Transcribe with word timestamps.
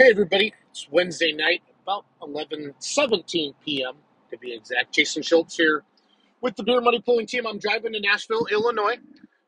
Hey 0.00 0.08
everybody, 0.12 0.54
it's 0.70 0.88
Wednesday 0.90 1.30
night, 1.30 1.60
about 1.82 2.06
11:17 2.22 3.52
p.m. 3.62 3.92
to 4.30 4.38
be 4.38 4.54
exact. 4.54 4.94
Jason 4.94 5.22
Schultz 5.22 5.58
here 5.58 5.84
with 6.40 6.56
the 6.56 6.62
Beer 6.62 6.80
Money 6.80 7.02
Pulling 7.02 7.26
Team. 7.26 7.46
I'm 7.46 7.58
driving 7.58 7.92
to 7.92 8.00
Nashville, 8.00 8.46
Illinois. 8.50 8.96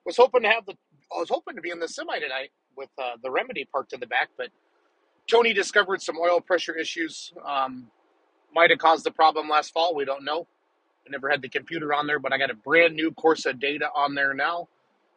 Was 0.04 0.18
hoping 0.18 0.42
to 0.42 0.50
have 0.50 0.66
the 0.66 0.74
I 1.10 1.20
was 1.20 1.30
hoping 1.30 1.56
to 1.56 1.62
be 1.62 1.70
in 1.70 1.80
the 1.80 1.88
semi 1.88 2.18
tonight 2.18 2.50
with 2.76 2.90
uh, 2.98 3.12
the 3.22 3.30
Remedy 3.30 3.64
parked 3.72 3.94
in 3.94 4.00
the 4.00 4.06
back, 4.06 4.28
but 4.36 4.48
Tony 5.26 5.54
discovered 5.54 6.02
some 6.02 6.18
oil 6.18 6.38
pressure 6.38 6.76
issues. 6.76 7.32
Um, 7.46 7.86
might 8.54 8.68
have 8.68 8.78
caused 8.78 9.06
the 9.06 9.10
problem 9.10 9.48
last 9.48 9.72
fall. 9.72 9.94
We 9.94 10.04
don't 10.04 10.22
know. 10.22 10.46
I 11.06 11.10
never 11.10 11.30
had 11.30 11.40
the 11.40 11.48
computer 11.48 11.94
on 11.94 12.06
there, 12.06 12.18
but 12.18 12.34
I 12.34 12.36
got 12.36 12.50
a 12.50 12.54
brand 12.56 12.94
new 12.94 13.10
Corsa 13.12 13.58
data 13.58 13.88
on 13.96 14.14
there 14.14 14.34
now. 14.34 14.68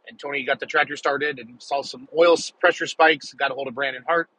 And 0.08 0.18
Tony 0.18 0.46
got 0.46 0.62
the 0.62 0.66
tractor 0.66 0.96
started 0.96 1.40
and 1.40 1.62
saw 1.62 1.82
some 1.82 2.08
oil 2.18 2.38
pressure 2.62 2.88
spikes. 2.88 3.34
Got 3.34 3.52
a 3.52 3.54
hold 3.54 3.68
of 3.68 3.76
Brandon 3.76 4.04
Hart 4.08 4.30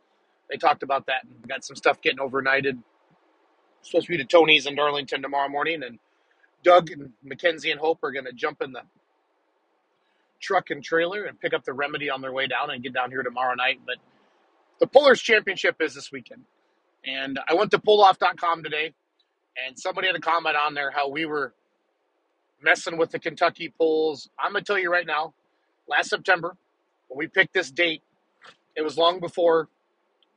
they 0.50 0.56
talked 0.56 0.82
about 0.82 1.06
that 1.06 1.24
and 1.24 1.48
got 1.48 1.64
some 1.64 1.76
stuff 1.76 2.00
getting 2.00 2.18
overnighted. 2.18 2.78
Supposed 3.82 4.06
to 4.06 4.12
be 4.12 4.18
to 4.18 4.24
Tony's 4.24 4.66
in 4.66 4.74
Darlington 4.74 5.22
tomorrow 5.22 5.48
morning, 5.48 5.82
and 5.82 5.98
Doug 6.62 6.90
and 6.90 7.12
Mackenzie 7.22 7.70
and 7.70 7.80
Hope 7.80 8.02
are 8.02 8.12
going 8.12 8.24
to 8.24 8.32
jump 8.32 8.60
in 8.62 8.72
the 8.72 8.82
truck 10.40 10.70
and 10.70 10.82
trailer 10.82 11.24
and 11.24 11.40
pick 11.40 11.54
up 11.54 11.64
the 11.64 11.72
remedy 11.72 12.10
on 12.10 12.20
their 12.20 12.32
way 12.32 12.46
down 12.46 12.70
and 12.70 12.82
get 12.82 12.92
down 12.92 13.10
here 13.10 13.22
tomorrow 13.22 13.54
night. 13.54 13.80
But 13.86 13.96
the 14.80 14.86
Pullers 14.86 15.20
Championship 15.20 15.76
is 15.80 15.94
this 15.94 16.10
weekend. 16.10 16.42
And 17.04 17.38
I 17.48 17.54
went 17.54 17.70
to 17.70 17.78
pulloff.com 17.78 18.64
today, 18.64 18.92
and 19.66 19.78
somebody 19.78 20.08
had 20.08 20.16
a 20.16 20.20
comment 20.20 20.56
on 20.56 20.74
there 20.74 20.90
how 20.90 21.08
we 21.08 21.24
were 21.24 21.54
messing 22.62 22.98
with 22.98 23.10
the 23.10 23.18
Kentucky 23.18 23.72
polls. 23.78 24.28
I'm 24.38 24.52
going 24.52 24.64
to 24.64 24.66
tell 24.66 24.78
you 24.78 24.90
right 24.90 25.06
now, 25.06 25.34
last 25.88 26.10
September, 26.10 26.56
when 27.08 27.18
we 27.18 27.28
picked 27.28 27.54
this 27.54 27.70
date, 27.70 28.02
it 28.74 28.82
was 28.82 28.98
long 28.98 29.20
before 29.20 29.68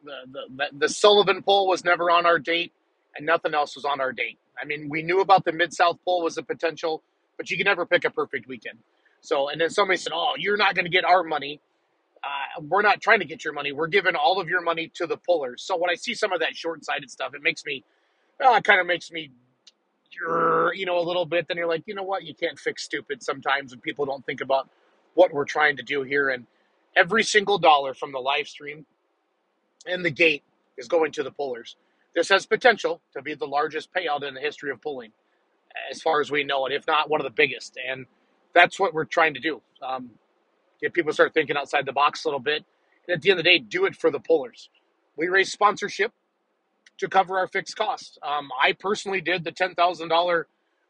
the, 0.04 0.42
the, 0.50 0.66
the 0.78 0.90
Sullivan 0.90 1.42
poll 1.44 1.68
was 1.68 1.84
never 1.84 2.10
on 2.12 2.26
our 2.26 2.40
date, 2.40 2.74
and 3.16 3.26
nothing 3.26 3.54
else 3.54 3.76
was 3.76 3.86
on 3.86 4.02
our 4.02 4.12
date. 4.12 4.38
I 4.62 4.66
mean, 4.66 4.90
we 4.90 5.02
knew 5.04 5.22
about 5.22 5.46
the 5.46 5.52
Mid 5.52 5.74
South 5.74 5.98
poll 6.06 6.24
was 6.24 6.38
a 6.38 6.44
potential, 6.44 7.04
but 7.38 7.50
you 7.50 7.58
can 7.58 7.66
never 7.66 7.86
pick 7.86 8.06
a 8.06 8.10
perfect 8.10 8.48
weekend. 8.48 8.80
So, 9.22 9.50
and 9.50 9.60
then 9.60 9.70
somebody 9.70 9.98
said, 9.98 10.14
"Oh, 10.14 10.34
you're 10.38 10.58
not 10.58 10.76
going 10.76 10.86
to 10.86 10.92
get 10.92 11.06
our 11.06 11.24
money. 11.24 11.60
Uh, 12.24 12.62
we're 12.62 12.82
not 12.82 13.02
trying 13.02 13.20
to 13.20 13.26
get 13.26 13.44
your 13.44 13.54
money. 13.54 13.72
We're 13.72 13.88
giving 13.88 14.16
all 14.16 14.40
of 14.40 14.50
your 14.50 14.62
money 14.62 14.92
to 14.96 15.08
the 15.08 15.18
pullers." 15.18 15.64
So 15.64 15.78
when 15.78 15.90
I 15.90 15.96
see 15.96 16.14
some 16.14 16.34
of 16.34 16.40
that 16.42 16.56
short-sighted 16.56 17.10
stuff, 17.10 17.34
it 17.34 17.42
makes 17.42 17.66
me, 17.66 17.84
well, 18.40 18.56
it 18.56 18.64
kind 18.64 18.80
of 18.80 18.88
makes 18.88 19.12
me, 19.12 19.32
you 20.74 20.86
know, 20.86 21.00
a 21.00 21.06
little 21.06 21.26
bit. 21.26 21.48
Then 21.48 21.58
you're 21.58 21.68
like, 21.68 21.84
you 21.86 21.96
know 21.96 22.04
what? 22.04 22.24
You 22.24 22.34
can't 22.34 22.60
fix 22.60 22.84
stupid 22.84 23.24
sometimes, 23.24 23.74
and 23.74 23.82
people 23.82 24.06
don't 24.06 24.26
think 24.26 24.42
about 24.42 24.70
what 25.16 25.34
we're 25.34 25.46
trying 25.46 25.78
to 25.78 25.84
do 25.84 26.04
here. 26.04 26.30
And 26.30 26.46
every 26.96 27.24
single 27.24 27.58
dollar 27.58 27.94
from 27.94 28.12
the 28.12 28.20
live 28.20 28.48
stream 28.48 28.86
and 29.86 30.04
the 30.06 30.12
gate 30.12 30.44
is 30.78 30.88
going 30.88 31.12
to 31.14 31.24
the 31.24 31.32
pullers. 31.32 31.76
This 32.16 32.30
has 32.30 32.46
potential 32.46 33.02
to 33.16 33.22
be 33.22 33.36
the 33.36 33.46
largest 33.46 33.90
payout 33.94 34.24
in 34.28 34.34
the 34.34 34.42
history 34.42 34.72
of 34.72 34.82
pulling, 34.82 35.12
as 35.92 36.02
far 36.02 36.22
as 36.22 36.32
we 36.32 36.44
know 36.44 36.66
it, 36.66 36.74
if 36.74 36.88
not 36.88 37.10
one 37.10 37.22
of 37.22 37.26
the 37.26 37.32
biggest. 37.32 37.78
And 37.88 38.06
that's 38.54 38.80
what 38.80 38.94
we're 38.94 39.06
trying 39.06 39.36
to 39.36 39.40
do. 39.40 39.62
Um, 39.86 40.12
get 40.82 40.94
people 40.94 41.14
start 41.14 41.34
thinking 41.34 41.58
outside 41.58 41.86
the 41.86 41.94
box 41.94 42.26
a 42.26 42.28
little 42.28 42.40
bit. 42.40 42.66
And 43.08 43.16
at 43.16 43.22
the 43.22 43.32
end 43.32 43.40
of 43.40 43.46
the 43.46 43.50
day, 43.52 43.60
do 43.60 43.86
it 43.86 43.96
for 43.96 44.12
the 44.12 44.20
pullers. 44.20 44.70
We 45.18 45.28
raise 45.28 45.52
sponsorship 45.52 46.14
to 47.00 47.08
cover 47.08 47.38
our 47.40 47.48
fixed 47.48 47.76
costs. 47.76 48.18
Um, 48.24 48.50
I 48.62 48.74
personally 48.74 49.22
did 49.22 49.44
the 49.44 49.52
$10,000 49.52 50.44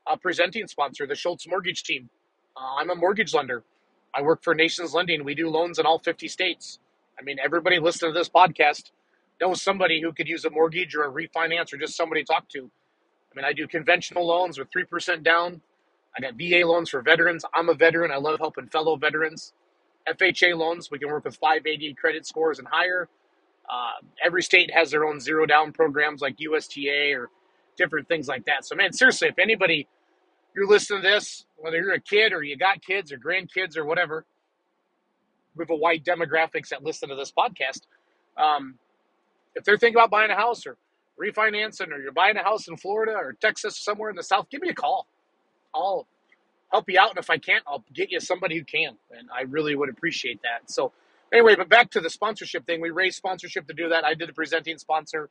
uh, 0.07 0.15
presenting 0.17 0.67
sponsor, 0.67 1.07
the 1.07 1.15
Schultz 1.15 1.47
Mortgage 1.47 1.83
Team. 1.83 2.09
Uh, 2.57 2.81
I'm 2.81 2.89
a 2.89 2.95
mortgage 2.95 3.33
lender. 3.33 3.63
I 4.13 4.21
work 4.21 4.43
for 4.43 4.55
Nations 4.55 4.93
Lending. 4.93 5.23
We 5.23 5.35
do 5.35 5.49
loans 5.49 5.79
in 5.79 5.85
all 5.85 5.99
50 5.99 6.27
states. 6.27 6.79
I 7.19 7.23
mean, 7.23 7.37
everybody 7.43 7.79
listening 7.79 8.13
to 8.13 8.19
this 8.19 8.29
podcast 8.29 8.91
knows 9.41 9.61
somebody 9.61 10.01
who 10.01 10.13
could 10.13 10.27
use 10.27 10.45
a 10.45 10.49
mortgage 10.49 10.95
or 10.95 11.03
a 11.03 11.11
refinance 11.11 11.73
or 11.73 11.77
just 11.77 11.97
somebody 11.97 12.23
to 12.23 12.27
talk 12.31 12.47
to. 12.49 12.59
I 12.59 13.35
mean, 13.35 13.45
I 13.45 13.51
do 13.51 13.67
conventional 13.67 14.25
loans 14.25 14.57
with 14.57 14.69
3% 14.71 15.21
down. 15.23 15.61
I 16.17 16.21
got 16.21 16.33
VA 16.35 16.65
loans 16.65 16.89
for 16.89 17.01
veterans. 17.01 17.43
I'm 17.53 17.69
a 17.69 17.73
veteran. 17.73 18.11
I 18.11 18.17
love 18.17 18.39
helping 18.39 18.67
fellow 18.67 18.95
veterans. 18.95 19.53
FHA 20.07 20.57
loans, 20.57 20.89
we 20.89 20.97
can 20.97 21.09
work 21.09 21.25
with 21.25 21.35
580 21.35 21.93
credit 21.95 22.25
scores 22.25 22.57
and 22.57 22.67
higher. 22.67 23.09
Uh, 23.69 24.01
every 24.23 24.41
state 24.41 24.71
has 24.73 24.89
their 24.91 25.05
own 25.05 25.19
zero 25.19 25.45
down 25.45 25.73
programs 25.73 26.21
like 26.21 26.37
USDA 26.37 27.15
or 27.15 27.29
different 27.77 28.07
things 28.07 28.27
like 28.27 28.45
that. 28.45 28.65
So, 28.65 28.75
man, 28.75 28.93
seriously, 28.93 29.27
if 29.27 29.37
anybody, 29.37 29.87
you're 30.55 30.67
listening 30.67 31.03
to 31.03 31.07
this, 31.07 31.45
whether 31.57 31.77
you're 31.77 31.93
a 31.93 31.99
kid 31.99 32.33
or 32.33 32.43
you 32.43 32.57
got 32.57 32.81
kids 32.81 33.11
or 33.11 33.17
grandkids 33.17 33.77
or 33.77 33.85
whatever, 33.85 34.25
we 35.55 35.63
have 35.63 35.69
a 35.69 35.75
wide 35.75 36.03
demographics 36.05 36.69
that 36.69 36.83
listen 36.83 37.09
to 37.09 37.15
this 37.15 37.31
podcast. 37.31 37.81
Um, 38.37 38.75
if 39.55 39.63
they're 39.63 39.77
thinking 39.77 39.97
about 39.97 40.11
buying 40.11 40.31
a 40.31 40.35
house 40.35 40.65
or 40.65 40.77
refinancing, 41.21 41.89
or 41.91 41.99
you're 42.01 42.11
buying 42.11 42.37
a 42.37 42.43
house 42.43 42.67
in 42.67 42.77
Florida 42.77 43.13
or 43.13 43.33
Texas, 43.33 43.77
somewhere 43.77 44.09
in 44.09 44.15
the 44.15 44.23
South, 44.23 44.49
give 44.49 44.61
me 44.61 44.69
a 44.69 44.73
call. 44.73 45.07
I'll 45.75 46.07
help 46.71 46.89
you 46.89 46.99
out, 46.99 47.09
and 47.11 47.19
if 47.19 47.29
I 47.29 47.37
can't, 47.37 47.63
I'll 47.67 47.83
get 47.93 48.11
you 48.11 48.19
somebody 48.19 48.57
who 48.57 48.63
can, 48.63 48.97
and 49.17 49.29
I 49.35 49.43
really 49.43 49.75
would 49.75 49.89
appreciate 49.89 50.41
that. 50.43 50.69
So, 50.71 50.91
anyway, 51.33 51.55
but 51.55 51.69
back 51.69 51.91
to 51.91 52.01
the 52.01 52.09
sponsorship 52.09 52.65
thing. 52.65 52.81
We 52.81 52.91
raised 52.91 53.17
sponsorship 53.17 53.67
to 53.67 53.73
do 53.73 53.89
that. 53.89 54.05
I 54.05 54.13
did 54.13 54.29
a 54.29 54.33
presenting 54.33 54.77
sponsor. 54.77 55.29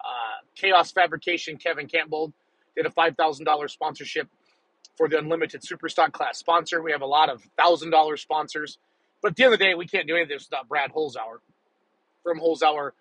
Uh, 0.00 0.44
Chaos 0.56 0.92
Fabrication, 0.92 1.56
Kevin 1.58 1.86
Campbell 1.88 2.32
did 2.76 2.86
a 2.86 2.90
five 2.90 3.16
thousand 3.16 3.44
dollars 3.46 3.72
sponsorship 3.72 4.28
for 4.96 5.08
the 5.08 5.18
Unlimited 5.18 5.62
Superstock 5.62 6.12
class 6.12 6.38
sponsor. 6.38 6.82
We 6.82 6.92
have 6.92 7.02
a 7.02 7.06
lot 7.06 7.30
of 7.30 7.42
thousand 7.58 7.90
dollar 7.90 8.16
sponsors. 8.16 8.78
But 9.22 9.32
at 9.32 9.36
the 9.36 9.44
end 9.44 9.52
of 9.52 9.58
the 9.58 9.64
day, 9.64 9.74
we 9.74 9.86
can't 9.86 10.06
do 10.06 10.16
anything 10.16 10.38
without 10.38 10.68
Brad 10.68 10.92
Holzhauer 10.92 11.38
from 12.22 12.40
Holzhauer 12.40 12.92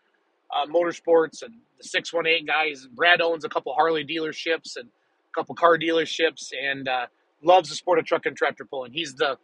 uh, 0.53 0.65
Motorsports 0.67 1.43
and 1.43 1.55
the 1.77 1.83
618 1.83 2.45
guys. 2.45 2.87
Brad 2.87 3.21
owns 3.21 3.45
a 3.45 3.49
couple 3.49 3.73
Harley 3.73 4.05
dealerships 4.05 4.75
and 4.75 4.87
a 4.87 5.33
couple 5.33 5.55
car 5.55 5.77
dealerships 5.77 6.51
and 6.59 6.87
uh, 6.87 7.05
loves 7.43 7.69
the 7.69 7.75
sport 7.75 7.99
of 7.99 8.05
truck 8.05 8.25
and 8.25 8.35
tractor 8.35 8.65
pulling. 8.65 8.91
He's 8.91 9.15
the 9.15 9.37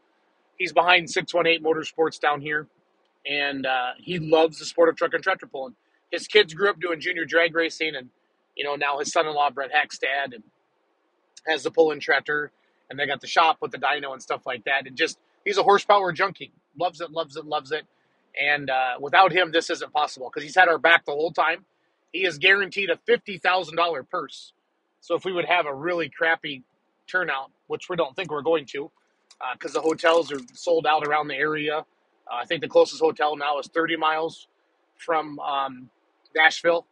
he's 0.57 0.73
behind 0.73 1.09
618 1.09 1.63
Motorsports 1.63 2.19
down 2.19 2.41
here, 2.41 2.67
and 3.25 3.65
uh, 3.65 3.91
he 3.97 4.19
loves 4.19 4.59
the 4.59 4.65
sport 4.65 4.89
of 4.89 4.95
truck 4.95 5.13
and 5.13 5.23
tractor 5.23 5.47
pulling. 5.47 5.75
His 6.11 6.27
kids 6.27 6.53
grew 6.53 6.69
up 6.69 6.79
doing 6.79 6.99
junior 6.99 7.25
drag 7.25 7.55
racing, 7.55 7.95
and 7.95 8.09
you 8.55 8.63
know 8.63 8.75
now 8.75 8.99
his 8.99 9.11
son-in-law 9.11 9.51
Brett 9.51 9.71
Hackstad 9.71 10.33
and 10.33 10.43
has 11.47 11.63
the 11.63 11.71
pulling 11.71 11.99
tractor, 11.99 12.51
and 12.89 12.99
they 12.99 13.05
got 13.05 13.21
the 13.21 13.27
shop 13.27 13.57
with 13.61 13.71
the 13.71 13.77
dyno 13.77 14.11
and 14.13 14.21
stuff 14.21 14.45
like 14.45 14.65
that. 14.65 14.87
And 14.87 14.97
just 14.97 15.19
he's 15.45 15.57
a 15.57 15.63
horsepower 15.63 16.11
junkie 16.11 16.51
loves 16.79 17.01
it, 17.01 17.11
loves 17.11 17.35
it, 17.37 17.45
loves 17.45 17.71
it. 17.71 17.83
And 18.39 18.69
uh, 18.69 18.95
without 18.99 19.31
him, 19.31 19.51
this 19.51 19.69
isn't 19.69 19.93
possible 19.93 20.29
because 20.29 20.43
he's 20.43 20.55
had 20.55 20.67
our 20.69 20.77
back 20.77 21.05
the 21.05 21.11
whole 21.13 21.31
time. 21.31 21.65
He 22.13 22.25
is 22.25 22.37
guaranteed 22.37 22.89
a 22.89 22.97
fifty 23.05 23.37
thousand 23.37 23.75
dollar 23.77 24.03
purse. 24.03 24.53
So 25.01 25.15
if 25.15 25.25
we 25.25 25.33
would 25.33 25.45
have 25.45 25.65
a 25.65 25.73
really 25.73 26.09
crappy 26.09 26.63
turnout, 27.07 27.51
which 27.67 27.89
we 27.89 27.95
don't 27.95 28.15
think 28.15 28.31
we're 28.31 28.41
going 28.41 28.65
to, 28.67 28.91
because 29.53 29.75
uh, 29.75 29.81
the 29.81 29.87
hotels 29.87 30.31
are 30.31 30.39
sold 30.53 30.87
out 30.87 31.05
around 31.07 31.27
the 31.27 31.35
area. 31.35 31.79
Uh, 31.79 32.35
I 32.35 32.45
think 32.45 32.61
the 32.61 32.67
closest 32.67 33.01
hotel 33.01 33.35
now 33.37 33.59
is 33.59 33.67
30 33.67 33.97
miles 33.97 34.47
from 34.97 35.39
um, 35.39 35.89
Nashville 36.35 36.85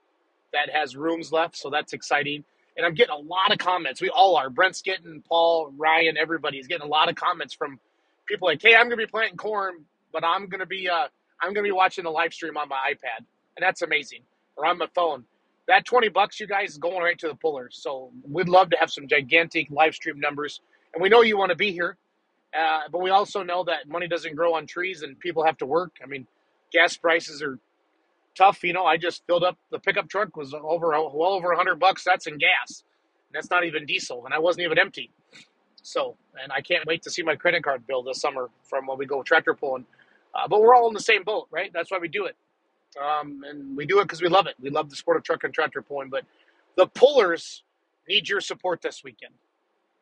that 0.53 0.69
has 0.71 0.95
rooms 0.95 1.31
left, 1.31 1.57
so 1.57 1.69
that's 1.69 1.93
exciting. 1.93 2.43
And 2.77 2.85
I'm 2.85 2.93
getting 2.93 3.15
a 3.15 3.19
lot 3.19 3.51
of 3.51 3.57
comments. 3.57 4.01
We 4.01 4.09
all 4.09 4.35
are. 4.37 4.49
Brent's 4.49 4.81
getting, 4.81 5.23
Paul, 5.27 5.73
Ryan, 5.77 6.17
everybody's 6.17 6.67
getting 6.67 6.85
a 6.85 6.89
lot 6.89 7.09
of 7.09 7.15
comments 7.15 7.53
from 7.53 7.79
people 8.27 8.47
like, 8.47 8.61
hey, 8.61 8.75
I'm 8.75 8.89
to 8.89 8.97
be 8.97 9.05
planting 9.05 9.37
corn, 9.37 9.85
but 10.11 10.23
I'm 10.23 10.49
to 10.49 10.65
be 10.65 10.89
uh, 10.89 11.07
I'm 11.41 11.53
to 11.55 11.61
be 11.61 11.71
watching 11.71 12.03
the 12.03 12.09
live 12.09 12.33
stream 12.33 12.57
on 12.57 12.69
my 12.69 12.77
iPad, 12.93 13.19
and 13.19 13.61
that's 13.61 13.81
amazing, 13.81 14.21
or 14.55 14.65
on 14.65 14.77
my 14.77 14.87
phone. 14.95 15.25
That 15.67 15.85
20 15.85 16.09
bucks, 16.09 16.39
you 16.39 16.47
guys, 16.47 16.71
is 16.71 16.77
going 16.77 17.01
right 17.01 17.17
to 17.19 17.27
the 17.29 17.35
pullers. 17.35 17.79
So 17.81 18.11
we'd 18.29 18.49
love 18.49 18.69
to 18.71 18.77
have 18.79 18.91
some 18.91 19.07
gigantic 19.07 19.67
live 19.71 19.95
stream 19.95 20.19
numbers, 20.19 20.61
and 20.93 21.01
we 21.01 21.09
know 21.09 21.21
you 21.21 21.37
want 21.37 21.51
to 21.51 21.55
be 21.55 21.71
here, 21.71 21.97
uh, 22.57 22.81
but 22.91 23.01
we 23.01 23.09
also 23.09 23.43
know 23.43 23.63
that 23.65 23.87
money 23.87 24.07
doesn't 24.07 24.35
grow 24.35 24.55
on 24.55 24.67
trees, 24.67 25.03
and 25.03 25.19
people 25.19 25.45
have 25.45 25.57
to 25.59 25.65
work. 25.65 25.93
I 26.03 26.07
mean, 26.07 26.27
gas 26.71 26.97
prices 26.97 27.41
are 27.41 27.59
tough. 28.35 28.63
You 28.63 28.73
know, 28.73 28.85
I 28.85 28.97
just 28.97 29.25
filled 29.27 29.43
up 29.43 29.57
the 29.71 29.79
pickup 29.79 30.09
truck 30.09 30.35
was 30.35 30.53
over 30.53 30.89
well 30.89 31.33
over 31.33 31.49
100 31.49 31.79
bucks. 31.79 32.03
That's 32.03 32.27
in 32.27 32.37
gas. 32.37 32.83
That's 33.33 33.49
not 33.49 33.65
even 33.65 33.85
diesel, 33.85 34.25
and 34.25 34.33
I 34.33 34.39
wasn't 34.39 34.65
even 34.65 34.79
empty. 34.79 35.11
So, 35.83 36.15
and 36.41 36.51
I 36.51 36.61
can't 36.61 36.85
wait 36.87 37.03
to 37.03 37.11
see 37.11 37.21
my 37.23 37.35
credit 37.35 37.63
card 37.63 37.85
bill 37.85 38.03
this 38.03 38.19
summer 38.21 38.49
from 38.63 38.87
when 38.87 38.97
we 38.97 39.05
go 39.05 39.21
tractor 39.21 39.53
pulling. 39.53 39.85
Uh, 40.33 40.47
but 40.47 40.61
we're 40.61 40.75
all 40.75 40.87
in 40.87 40.93
the 40.93 40.99
same 41.01 41.23
boat, 41.23 41.47
right? 41.51 41.71
That's 41.73 41.91
why 41.91 41.99
we 41.99 42.07
do 42.07 42.25
it. 42.25 42.35
Um, 43.01 43.43
and 43.47 43.75
we 43.75 43.85
do 43.85 43.99
it 43.99 44.05
because 44.05 44.21
we 44.21 44.29
love 44.29 44.47
it. 44.47 44.55
We 44.59 44.69
love 44.69 44.89
the 44.89 44.95
sport 44.95 45.17
of 45.17 45.23
truck 45.23 45.43
and 45.43 45.53
tractor 45.53 45.81
pulling. 45.81 46.09
But 46.09 46.23
the 46.77 46.87
pullers 46.87 47.63
need 48.07 48.29
your 48.29 48.41
support 48.41 48.81
this 48.81 49.03
weekend. 49.03 49.33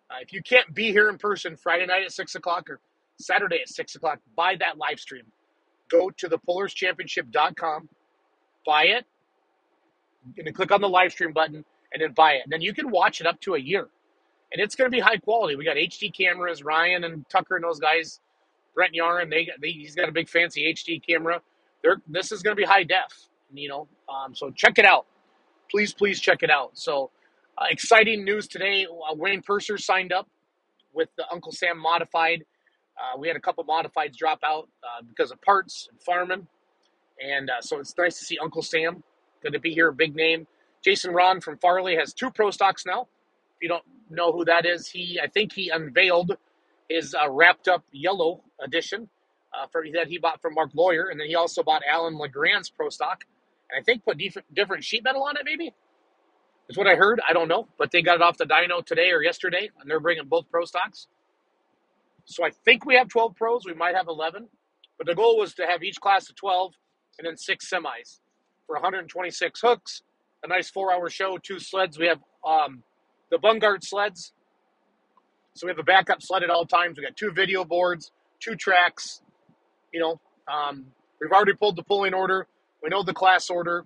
Uh, 0.09 0.15
if 0.21 0.33
you 0.33 0.41
can't 0.41 0.73
be 0.73 0.91
here 0.91 1.09
in 1.09 1.17
person 1.17 1.55
Friday 1.55 1.85
night 1.85 2.03
at 2.03 2.11
6 2.11 2.35
o'clock 2.35 2.69
or 2.69 2.79
Saturday 3.17 3.59
at 3.61 3.69
6 3.69 3.95
o'clock, 3.95 4.19
buy 4.35 4.55
that 4.57 4.77
live 4.77 4.99
stream. 4.99 5.23
Go 5.89 6.09
to 6.11 6.29
thepullerschampionship.com, 6.29 7.89
buy 8.65 8.83
it, 8.85 9.05
and 10.37 10.55
click 10.55 10.71
on 10.71 10.81
the 10.81 10.89
live 10.89 11.11
stream 11.11 11.33
button, 11.33 11.65
and 11.93 12.01
then 12.01 12.13
buy 12.13 12.33
it. 12.33 12.41
And 12.43 12.51
then 12.51 12.61
you 12.61 12.73
can 12.73 12.91
watch 12.91 13.21
it 13.21 13.27
up 13.27 13.39
to 13.41 13.55
a 13.55 13.59
year 13.59 13.89
and 14.51 14.61
it's 14.61 14.75
going 14.75 14.89
to 14.89 14.95
be 14.95 14.99
high 14.99 15.17
quality. 15.17 15.55
We 15.55 15.65
got 15.65 15.77
HD 15.77 16.15
cameras. 16.15 16.63
Ryan 16.63 17.03
and 17.05 17.27
Tucker 17.29 17.55
and 17.55 17.63
those 17.63 17.79
guys, 17.79 18.19
Brent 18.75 18.93
Yarn, 18.93 19.29
they, 19.29 19.49
they 19.61 19.69
he's 19.71 19.95
got 19.95 20.09
a 20.09 20.11
big 20.11 20.27
fancy 20.29 20.73
HD 20.73 21.01
camera. 21.05 21.41
They're, 21.83 22.01
this 22.07 22.31
is 22.31 22.41
going 22.41 22.55
to 22.55 22.59
be 22.59 22.65
high 22.65 22.83
def. 22.83 23.27
You 23.53 23.69
know, 23.69 23.87
um, 24.09 24.35
so 24.35 24.51
check 24.51 24.77
it 24.77 24.85
out. 24.85 25.05
Please, 25.69 25.93
please 25.93 26.19
check 26.19 26.43
it 26.43 26.49
out. 26.49 26.71
So 26.77 27.11
uh, 27.57 27.65
exciting 27.69 28.23
news 28.23 28.47
today. 28.47 28.85
Uh, 28.85 29.15
Wayne 29.15 29.41
Purser 29.41 29.77
signed 29.77 30.13
up 30.13 30.27
with 30.93 31.09
the 31.17 31.25
Uncle 31.31 31.51
Sam 31.51 31.77
Modified. 31.77 32.43
Uh, 32.97 33.17
we 33.17 33.27
had 33.27 33.37
a 33.37 33.39
couple 33.39 33.63
modifieds 33.63 34.15
drop 34.15 34.39
out 34.43 34.67
uh, 34.83 35.03
because 35.07 35.31
of 35.31 35.41
parts 35.41 35.87
and 35.89 35.99
farming, 36.01 36.45
and 37.23 37.49
uh, 37.49 37.61
so 37.61 37.79
it's 37.79 37.97
nice 37.97 38.19
to 38.19 38.25
see 38.25 38.37
Uncle 38.37 38.61
Sam. 38.61 39.01
Good 39.41 39.53
to 39.53 39.59
be 39.59 39.73
here, 39.73 39.91
big 39.91 40.15
name. 40.15 40.45
Jason 40.83 41.13
Ron 41.13 41.41
from 41.41 41.57
Farley 41.57 41.95
has 41.95 42.13
two 42.13 42.29
pro 42.29 42.51
stocks 42.51 42.85
now. 42.85 43.03
If 43.55 43.61
you 43.61 43.69
don't 43.69 43.83
know 44.11 44.31
who 44.31 44.45
that 44.45 44.65
is, 44.65 44.87
he 44.87 45.19
I 45.21 45.27
think 45.27 45.53
he 45.53 45.69
unveiled 45.69 46.37
his 46.89 47.15
uh, 47.15 47.29
wrapped 47.29 47.67
up 47.67 47.83
yellow 47.91 48.43
edition 48.63 49.09
uh, 49.53 49.67
for 49.71 49.83
that 49.93 50.07
he 50.07 50.17
bought 50.17 50.41
from 50.41 50.53
Mark 50.55 50.71
Lawyer, 50.73 51.07
and 51.09 51.19
then 51.19 51.27
he 51.27 51.35
also 51.35 51.63
bought 51.63 51.81
Alan 51.89 52.17
Legrand's 52.17 52.69
pro 52.69 52.89
stock, 52.89 53.23
and 53.69 53.81
I 53.81 53.83
think 53.83 54.03
put 54.05 54.17
different 54.53 54.83
sheet 54.83 55.03
metal 55.03 55.23
on 55.23 55.37
it. 55.37 55.43
Maybe 55.45 55.73
is 56.69 56.77
what 56.77 56.87
I 56.87 56.95
heard. 56.95 57.19
I 57.27 57.33
don't 57.33 57.47
know, 57.47 57.67
but 57.77 57.91
they 57.91 58.01
got 58.01 58.15
it 58.15 58.21
off 58.21 58.37
the 58.37 58.45
dyno 58.45 58.85
today 58.85 59.11
or 59.11 59.21
yesterday, 59.21 59.69
and 59.79 59.89
they're 59.89 59.99
bringing 59.99 60.25
both 60.25 60.49
pro 60.49 60.65
stocks. 60.65 61.07
So 62.25 62.45
I 62.45 62.51
think 62.51 62.85
we 62.85 62.95
have 62.95 63.09
12 63.09 63.35
pros. 63.35 63.65
We 63.65 63.73
might 63.73 63.95
have 63.95 64.07
11, 64.07 64.47
but 64.97 65.07
the 65.07 65.15
goal 65.15 65.37
was 65.37 65.53
to 65.55 65.65
have 65.65 65.83
each 65.83 65.99
class 65.99 66.29
of 66.29 66.35
12 66.35 66.73
and 67.19 67.27
then 67.27 67.37
six 67.37 67.69
semis 67.69 68.19
for 68.67 68.75
126 68.75 69.61
hooks. 69.61 70.01
A 70.43 70.47
nice 70.47 70.69
four-hour 70.69 71.09
show, 71.09 71.37
two 71.37 71.59
sleds. 71.59 71.99
We 71.99 72.07
have 72.07 72.19
um, 72.47 72.83
the 73.31 73.39
Bungard 73.39 73.83
sleds, 73.83 74.33
so 75.53 75.67
we 75.67 75.71
have 75.71 75.79
a 75.79 75.83
backup 75.83 76.21
sled 76.21 76.43
at 76.43 76.49
all 76.49 76.65
times. 76.65 76.97
We 76.97 77.03
got 77.03 77.17
two 77.17 77.31
video 77.31 77.65
boards, 77.65 78.11
two 78.39 78.55
tracks. 78.55 79.21
You 79.93 79.99
know, 79.99 80.21
um, 80.51 80.85
we've 81.19 81.31
already 81.31 81.53
pulled 81.53 81.75
the 81.75 81.83
pulling 81.83 82.13
order. 82.13 82.47
We 82.83 82.89
know 82.89 83.03
the 83.03 83.13
class 83.13 83.49
order 83.49 83.85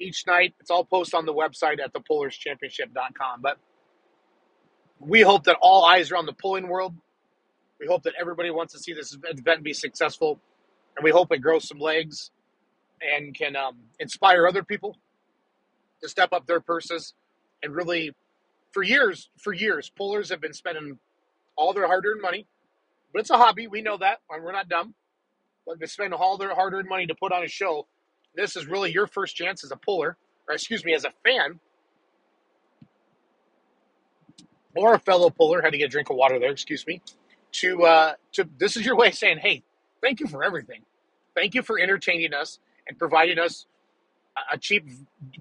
each 0.00 0.26
night. 0.26 0.54
It's 0.60 0.70
all 0.70 0.84
posted 0.84 1.14
on 1.18 1.26
the 1.26 1.34
website 1.34 1.80
at 1.82 1.92
thepullerschampionship.com. 1.92 3.42
But 3.42 3.58
we 5.00 5.20
hope 5.20 5.44
that 5.44 5.56
all 5.60 5.84
eyes 5.84 6.10
are 6.10 6.16
on 6.16 6.26
the 6.26 6.32
pulling 6.32 6.68
world. 6.68 6.94
We 7.80 7.86
hope 7.86 8.02
that 8.04 8.14
everybody 8.20 8.50
wants 8.50 8.72
to 8.72 8.78
see 8.80 8.92
this 8.92 9.16
event 9.24 9.62
be 9.62 9.72
successful, 9.72 10.40
and 10.96 11.04
we 11.04 11.10
hope 11.10 11.30
it 11.32 11.38
grows 11.38 11.68
some 11.68 11.78
legs 11.78 12.30
and 13.00 13.34
can 13.34 13.54
um, 13.54 13.76
inspire 14.00 14.48
other 14.48 14.64
people 14.64 14.96
to 16.02 16.08
step 16.08 16.32
up 16.32 16.46
their 16.46 16.60
purses 16.60 17.14
and 17.62 17.74
really, 17.74 18.12
for 18.72 18.82
years, 18.82 19.30
for 19.38 19.52
years, 19.52 19.90
pullers 19.90 20.30
have 20.30 20.40
been 20.40 20.52
spending 20.52 20.98
all 21.56 21.72
their 21.72 21.86
hard-earned 21.86 22.22
money, 22.22 22.46
but 23.12 23.20
it's 23.20 23.30
a 23.30 23.36
hobby. 23.36 23.66
We 23.66 23.82
know 23.82 23.96
that, 23.98 24.18
and 24.30 24.44
we're 24.44 24.52
not 24.52 24.68
dumb. 24.68 24.94
But 25.66 25.80
they 25.80 25.86
spend 25.86 26.14
all 26.14 26.38
their 26.38 26.54
hard-earned 26.54 26.88
money 26.88 27.06
to 27.06 27.14
put 27.14 27.32
on 27.32 27.44
a 27.44 27.48
show. 27.48 27.86
This 28.34 28.56
is 28.56 28.66
really 28.66 28.90
your 28.92 29.06
first 29.06 29.36
chance 29.36 29.64
as 29.64 29.70
a 29.70 29.76
puller, 29.76 30.16
or 30.48 30.54
excuse 30.54 30.84
me, 30.84 30.94
as 30.94 31.04
a 31.04 31.12
fan, 31.24 31.60
or 34.74 34.94
a 34.94 34.98
fellow 34.98 35.28
puller. 35.30 35.60
Had 35.60 35.72
to 35.72 35.78
get 35.78 35.86
a 35.86 35.88
drink 35.88 36.08
of 36.10 36.16
water 36.16 36.38
there. 36.38 36.50
Excuse 36.50 36.86
me. 36.86 37.02
To 37.52 37.84
uh, 37.84 38.12
to 38.32 38.48
this 38.58 38.76
is 38.76 38.86
your 38.86 38.96
way 38.96 39.08
of 39.08 39.14
saying, 39.14 39.38
hey, 39.38 39.62
thank 40.00 40.20
you 40.20 40.26
for 40.26 40.44
everything. 40.44 40.82
Thank 41.34 41.54
you 41.54 41.62
for 41.62 41.78
entertaining 41.78 42.32
us 42.32 42.60
and 42.86 42.98
providing 42.98 43.38
us 43.38 43.66
a 44.52 44.58
cheap 44.58 44.86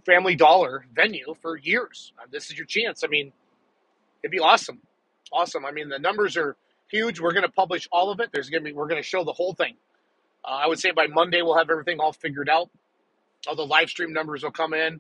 family 0.06 0.36
dollar 0.36 0.86
venue 0.94 1.36
for 1.42 1.58
years. 1.58 2.14
Uh, 2.20 2.26
this 2.32 2.50
is 2.50 2.58
your 2.58 2.66
chance. 2.66 3.04
I 3.04 3.08
mean, 3.08 3.32
it'd 4.24 4.32
be 4.32 4.40
awesome, 4.40 4.82
awesome. 5.32 5.66
I 5.66 5.72
mean, 5.72 5.90
the 5.90 6.00
numbers 6.00 6.38
are 6.38 6.56
huge. 6.90 7.20
We're 7.20 7.34
going 7.34 7.46
to 7.46 7.52
publish 7.52 7.88
all 7.92 8.12
of 8.12 8.20
it. 8.20 8.30
There's 8.32 8.50
going 8.50 8.64
to 8.64 8.70
be 8.70 8.74
we're 8.74 8.88
going 8.88 9.02
to 9.02 9.08
show 9.08 9.24
the 9.24 9.34
whole 9.34 9.54
thing. 9.54 9.76
Uh, 10.46 10.52
I 10.64 10.68
would 10.68 10.80
say 10.80 10.92
by 10.92 11.08
Monday 11.08 11.42
we'll 11.42 11.58
have 11.58 11.70
everything 11.70 12.00
all 12.00 12.14
figured 12.14 12.50
out. 12.50 12.70
All 13.48 13.56
the 13.56 13.66
live 13.66 13.90
stream 13.90 14.14
numbers 14.14 14.44
will 14.44 14.52
come 14.52 14.74
in 14.74 15.00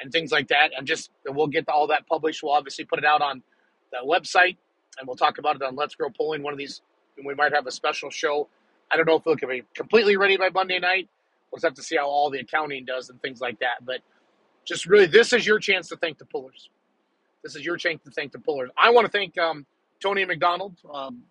and 0.00 0.12
things 0.12 0.30
like 0.30 0.48
that, 0.48 0.70
and 0.76 0.86
just 0.86 1.10
we'll 1.26 1.46
get 1.48 1.68
all 1.68 1.88
that 1.88 2.06
published. 2.06 2.42
We'll 2.42 2.52
obviously 2.52 2.84
put 2.84 2.98
it 2.98 3.04
out 3.04 3.22
on 3.22 3.42
the 3.90 3.98
website, 4.06 4.56
and 4.98 5.06
we'll 5.06 5.16
talk 5.16 5.38
about 5.38 5.56
it 5.56 5.62
on 5.62 5.74
Let's 5.76 5.94
Grow 5.94 6.10
Pulling. 6.10 6.42
One 6.42 6.52
of 6.52 6.58
these, 6.58 6.82
and 7.16 7.26
we 7.26 7.34
might 7.34 7.52
have 7.52 7.66
a 7.66 7.72
special 7.72 8.10
show. 8.10 8.48
I 8.90 8.96
don't 8.96 9.06
know 9.06 9.16
if 9.16 9.26
it'll 9.26 9.48
be 9.48 9.64
completely 9.74 10.16
ready 10.16 10.36
by 10.36 10.50
Monday 10.50 10.78
night. 10.78 11.08
We'll 11.50 11.58
just 11.58 11.64
have 11.64 11.74
to 11.74 11.82
see 11.82 11.96
how 11.96 12.08
all 12.08 12.30
the 12.30 12.40
accounting 12.40 12.84
does 12.84 13.10
and 13.10 13.20
things 13.22 13.40
like 13.40 13.58
that. 13.60 13.84
But 13.84 14.00
just 14.64 14.86
really, 14.86 15.06
this 15.06 15.32
is 15.32 15.46
your 15.46 15.58
chance 15.58 15.88
to 15.88 15.96
thank 15.96 16.18
the 16.18 16.26
pullers. 16.26 16.68
This 17.42 17.56
is 17.56 17.64
your 17.64 17.76
chance 17.76 18.02
to 18.04 18.10
thank 18.10 18.32
the 18.32 18.38
pullers. 18.38 18.70
I 18.76 18.90
want 18.90 19.06
to 19.06 19.10
thank 19.10 19.38
um, 19.38 19.64
Tony 20.00 20.24
McDonald. 20.24 20.76
Um, 20.92 21.22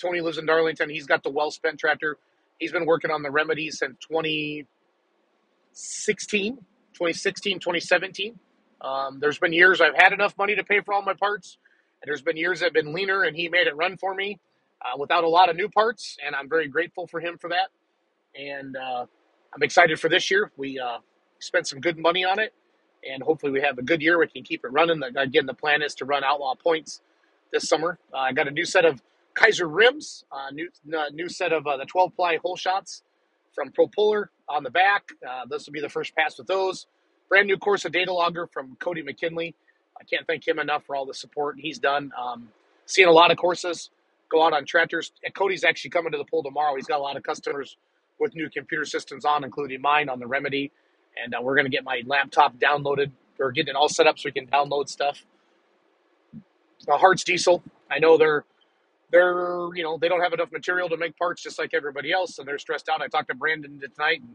Tony 0.00 0.20
lives 0.20 0.38
in 0.38 0.46
Darlington. 0.46 0.88
He's 0.90 1.06
got 1.06 1.22
the 1.22 1.30
well 1.30 1.50
spent 1.50 1.78
tractor. 1.78 2.18
He's 2.58 2.72
been 2.72 2.86
working 2.86 3.10
on 3.10 3.22
the 3.22 3.30
remedies 3.30 3.78
since 3.78 3.96
2016, 4.08 4.66
2016, 6.56 7.58
2017. 7.58 8.38
Um, 8.80 9.18
there's 9.20 9.38
been 9.38 9.52
years 9.52 9.80
I've 9.80 9.94
had 9.96 10.12
enough 10.12 10.36
money 10.38 10.54
to 10.56 10.64
pay 10.64 10.80
for 10.80 10.94
all 10.94 11.02
my 11.02 11.14
parts, 11.14 11.58
and 12.02 12.08
there's 12.08 12.22
been 12.22 12.36
years 12.36 12.62
I've 12.62 12.72
been 12.72 12.92
leaner, 12.92 13.22
and 13.24 13.36
he 13.36 13.48
made 13.48 13.66
it 13.66 13.76
run 13.76 13.96
for 13.96 14.14
me 14.14 14.38
uh, 14.82 14.96
without 14.98 15.24
a 15.24 15.28
lot 15.28 15.50
of 15.50 15.56
new 15.56 15.68
parts, 15.68 16.16
and 16.24 16.36
I'm 16.36 16.48
very 16.48 16.68
grateful 16.68 17.06
for 17.06 17.20
him 17.20 17.38
for 17.38 17.50
that. 17.50 17.68
And 18.38 18.76
uh, 18.76 19.06
I'm 19.54 19.62
excited 19.62 20.00
for 20.00 20.08
this 20.08 20.30
year. 20.30 20.50
We 20.56 20.80
uh, 20.80 20.98
spent 21.38 21.68
some 21.68 21.80
good 21.80 21.96
money 21.96 22.24
on 22.24 22.40
it, 22.40 22.52
and 23.08 23.22
hopefully 23.22 23.52
we 23.52 23.60
have 23.60 23.78
a 23.78 23.82
good 23.82 24.02
year. 24.02 24.18
We 24.18 24.26
can 24.26 24.42
keep 24.42 24.64
it 24.64 24.68
running. 24.72 25.00
Again, 25.16 25.46
the 25.46 25.54
plan 25.54 25.80
is 25.80 25.94
to 25.96 26.04
run 26.04 26.24
Outlaw 26.24 26.54
points 26.56 27.00
this 27.52 27.68
summer. 27.68 27.98
Uh, 28.12 28.18
I 28.18 28.32
got 28.32 28.48
a 28.48 28.50
new 28.50 28.64
set 28.64 28.84
of 28.84 29.00
Keizer 29.36 29.68
rims, 29.70 30.24
uh, 30.32 30.50
new 30.50 30.68
uh, 30.96 31.04
new 31.12 31.28
set 31.28 31.52
of 31.52 31.66
uh, 31.66 31.76
the 31.76 31.84
12 31.84 32.16
ply 32.16 32.38
hole 32.38 32.56
shots 32.56 33.02
from 33.54 33.70
Pro 33.70 33.86
Puller 33.86 34.30
on 34.48 34.64
the 34.64 34.70
back. 34.70 35.10
Uh, 35.26 35.42
this 35.48 35.66
will 35.66 35.72
be 35.72 35.80
the 35.80 35.88
first 35.88 36.16
pass 36.16 36.36
with 36.36 36.48
those. 36.48 36.86
Brand 37.28 37.46
new 37.46 37.56
Corsa 37.56 37.90
data 37.90 38.12
logger 38.12 38.48
from 38.48 38.76
Cody 38.80 39.02
McKinley. 39.02 39.54
I 40.00 40.04
can't 40.04 40.26
thank 40.26 40.46
him 40.46 40.58
enough 40.58 40.84
for 40.84 40.96
all 40.96 41.06
the 41.06 41.14
support 41.14 41.56
he's 41.58 41.78
done. 41.78 42.10
Um, 42.20 42.48
seeing 42.86 43.08
a 43.08 43.12
lot 43.12 43.30
of 43.30 43.38
Corsas 43.38 43.90
go 44.28 44.44
out 44.44 44.52
on 44.52 44.64
tractors. 44.64 45.12
Cody's 45.34 45.62
actually 45.62 45.90
coming 45.90 46.10
to 46.10 46.18
the 46.18 46.24
pool 46.24 46.42
tomorrow. 46.42 46.74
He's 46.74 46.86
got 46.86 46.98
a 46.98 47.02
lot 47.02 47.16
of 47.16 47.22
customers 47.22 47.76
with 48.18 48.34
new 48.34 48.50
computer 48.50 48.84
systems 48.84 49.24
on, 49.24 49.44
including 49.44 49.80
mine 49.80 50.08
on 50.08 50.18
the 50.18 50.26
Remedy. 50.26 50.72
And 51.22 51.34
uh, 51.34 51.38
we're 51.42 51.54
going 51.54 51.66
to 51.66 51.70
get 51.70 51.84
my 51.84 52.02
laptop 52.06 52.56
downloaded 52.58 53.12
or 53.40 53.52
getting 53.52 53.70
it 53.70 53.76
all 53.76 53.88
set 53.88 54.06
up 54.06 54.18
so 54.18 54.28
we 54.28 54.32
can 54.32 54.46
download 54.46 54.88
stuff. 54.88 55.24
The 56.86 56.96
Hartz 56.96 57.24
Diesel, 57.24 57.62
I 57.90 57.98
know 57.98 58.18
they're 58.18 58.44
they're 59.10 59.68
you 59.74 59.82
know 59.82 59.98
they 59.98 60.08
don't 60.08 60.22
have 60.22 60.32
enough 60.32 60.52
material 60.52 60.88
to 60.90 60.96
make 60.96 61.16
parts 61.16 61.42
just 61.42 61.58
like 61.58 61.72
everybody 61.74 62.12
else, 62.12 62.38
and 62.38 62.46
they're 62.48 62.58
stressed 62.58 62.88
out. 62.88 63.00
I 63.00 63.08
talked 63.08 63.28
to 63.28 63.34
Brandon 63.34 63.80
tonight, 63.80 64.20
and 64.20 64.34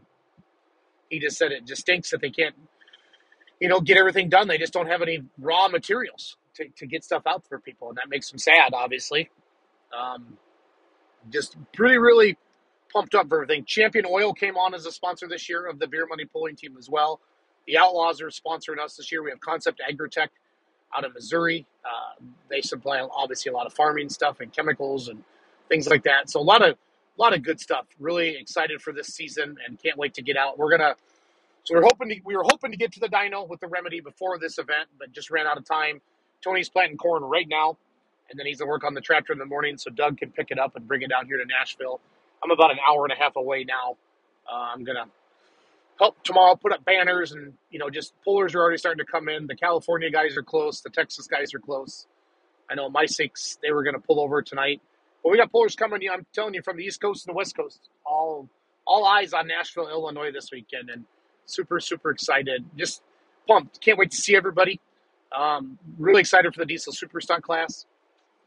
he 1.10 1.20
just 1.20 1.36
said 1.38 1.52
it 1.52 1.66
just 1.66 1.82
stinks 1.82 2.10
that 2.10 2.20
they 2.20 2.30
can't 2.30 2.54
you 3.60 3.68
know 3.68 3.80
get 3.80 3.96
everything 3.98 4.28
done. 4.28 4.48
They 4.48 4.58
just 4.58 4.72
don't 4.72 4.88
have 4.88 5.02
any 5.02 5.22
raw 5.38 5.68
materials 5.68 6.36
to, 6.54 6.68
to 6.76 6.86
get 6.86 7.04
stuff 7.04 7.22
out 7.26 7.46
for 7.48 7.60
people, 7.60 7.88
and 7.90 7.98
that 7.98 8.08
makes 8.08 8.30
them 8.30 8.38
sad, 8.38 8.72
obviously. 8.74 9.30
Um, 9.98 10.38
just 11.30 11.56
pretty 11.74 11.98
really 11.98 12.36
pumped 12.92 13.14
up 13.14 13.28
for 13.28 13.42
everything. 13.42 13.64
Champion 13.64 14.06
Oil 14.08 14.32
came 14.34 14.56
on 14.56 14.74
as 14.74 14.86
a 14.86 14.92
sponsor 14.92 15.28
this 15.28 15.48
year 15.48 15.66
of 15.66 15.78
the 15.78 15.86
Beer 15.86 16.06
Money 16.08 16.24
Pulling 16.24 16.56
Team 16.56 16.76
as 16.78 16.88
well. 16.88 17.20
The 17.66 17.78
Outlaws 17.78 18.20
are 18.20 18.28
sponsoring 18.28 18.78
us 18.82 18.96
this 18.96 19.12
year. 19.12 19.22
We 19.22 19.30
have 19.30 19.40
Concept 19.40 19.80
Agritech 19.88 20.28
out 20.96 21.04
of 21.04 21.14
Missouri. 21.14 21.66
Uh, 21.84 22.24
they 22.48 22.60
supply 22.60 23.00
obviously 23.00 23.50
a 23.50 23.54
lot 23.54 23.66
of 23.66 23.72
farming 23.74 24.08
stuff 24.08 24.40
and 24.40 24.52
chemicals 24.52 25.08
and 25.08 25.22
things 25.68 25.88
like 25.88 26.04
that. 26.04 26.30
So 26.30 26.40
a 26.40 26.42
lot 26.42 26.62
of 26.62 26.76
a 27.18 27.20
lot 27.20 27.34
of 27.34 27.42
good 27.42 27.60
stuff. 27.60 27.86
Really 27.98 28.36
excited 28.36 28.80
for 28.80 28.92
this 28.92 29.08
season 29.08 29.56
and 29.66 29.80
can't 29.82 29.98
wait 29.98 30.14
to 30.14 30.22
get 30.22 30.36
out. 30.36 30.58
We're 30.58 30.70
gonna 30.70 30.94
so 31.64 31.74
we're 31.74 31.82
hoping 31.82 32.08
to, 32.10 32.16
we 32.24 32.36
were 32.36 32.44
hoping 32.44 32.70
to 32.70 32.76
get 32.76 32.92
to 32.92 33.00
the 33.00 33.08
dyno 33.08 33.48
with 33.48 33.60
the 33.60 33.68
remedy 33.68 34.00
before 34.00 34.38
this 34.38 34.58
event, 34.58 34.88
but 34.98 35.12
just 35.12 35.30
ran 35.30 35.46
out 35.46 35.58
of 35.58 35.64
time. 35.64 36.00
Tony's 36.42 36.70
planting 36.70 36.96
corn 36.96 37.22
right 37.22 37.46
now, 37.48 37.76
and 38.30 38.38
then 38.38 38.46
he's 38.46 38.58
to 38.58 38.66
work 38.66 38.84
on 38.84 38.94
the 38.94 39.00
tractor 39.00 39.32
in 39.32 39.38
the 39.38 39.46
morning 39.46 39.76
so 39.76 39.90
Doug 39.90 40.18
can 40.18 40.30
pick 40.30 40.50
it 40.50 40.58
up 40.58 40.76
and 40.76 40.88
bring 40.88 41.02
it 41.02 41.10
down 41.10 41.26
here 41.26 41.36
to 41.38 41.44
Nashville. 41.44 42.00
I'm 42.42 42.50
about 42.50 42.70
an 42.70 42.78
hour 42.88 43.04
and 43.04 43.12
a 43.12 43.16
half 43.16 43.36
away 43.36 43.64
now. 43.64 43.96
Uh, 44.50 44.72
I'm 44.74 44.84
gonna 44.84 45.06
help 45.98 46.22
tomorrow 46.24 46.56
put 46.56 46.72
up 46.72 46.84
banners 46.84 47.32
and 47.32 47.52
you 47.70 47.78
know 47.78 47.90
just 47.90 48.14
pullers 48.24 48.54
are 48.54 48.60
already 48.60 48.78
starting 48.78 49.04
to 49.04 49.10
come 49.10 49.28
in. 49.28 49.46
The 49.46 49.56
California 49.56 50.10
guys 50.10 50.36
are 50.36 50.42
close. 50.42 50.80
The 50.80 50.90
Texas 50.90 51.26
guys 51.26 51.54
are 51.54 51.58
close. 51.60 52.06
I 52.70 52.74
know 52.74 52.88
my 52.88 53.06
six 53.06 53.58
they 53.62 53.72
were 53.72 53.82
gonna 53.82 54.00
pull 54.00 54.20
over 54.20 54.42
tonight, 54.42 54.80
but 55.22 55.30
we 55.30 55.38
got 55.38 55.52
pullers 55.52 55.76
coming. 55.76 56.00
I'm 56.12 56.26
telling 56.32 56.54
you 56.54 56.62
from 56.62 56.76
the 56.78 56.84
East 56.84 57.00
Coast 57.00 57.26
and 57.26 57.34
the 57.34 57.36
West 57.36 57.56
Coast. 57.56 57.80
All 58.04 58.48
all 58.86 59.04
eyes 59.06 59.32
on 59.32 59.46
Nashville, 59.46 59.88
Illinois 59.88 60.32
this 60.32 60.50
weekend, 60.52 60.90
and 60.90 61.04
super 61.46 61.80
super 61.80 62.10
excited. 62.10 62.64
Just 62.76 63.02
pumped. 63.46 63.80
Can't 63.80 63.98
wait 63.98 64.10
to 64.12 64.16
see 64.16 64.34
everybody. 64.36 64.80
Um, 65.36 65.78
really 65.98 66.20
excited 66.20 66.52
for 66.54 66.60
the 66.60 66.66
diesel 66.66 66.92
super 66.92 67.20
stock 67.20 67.42
class. 67.42 67.86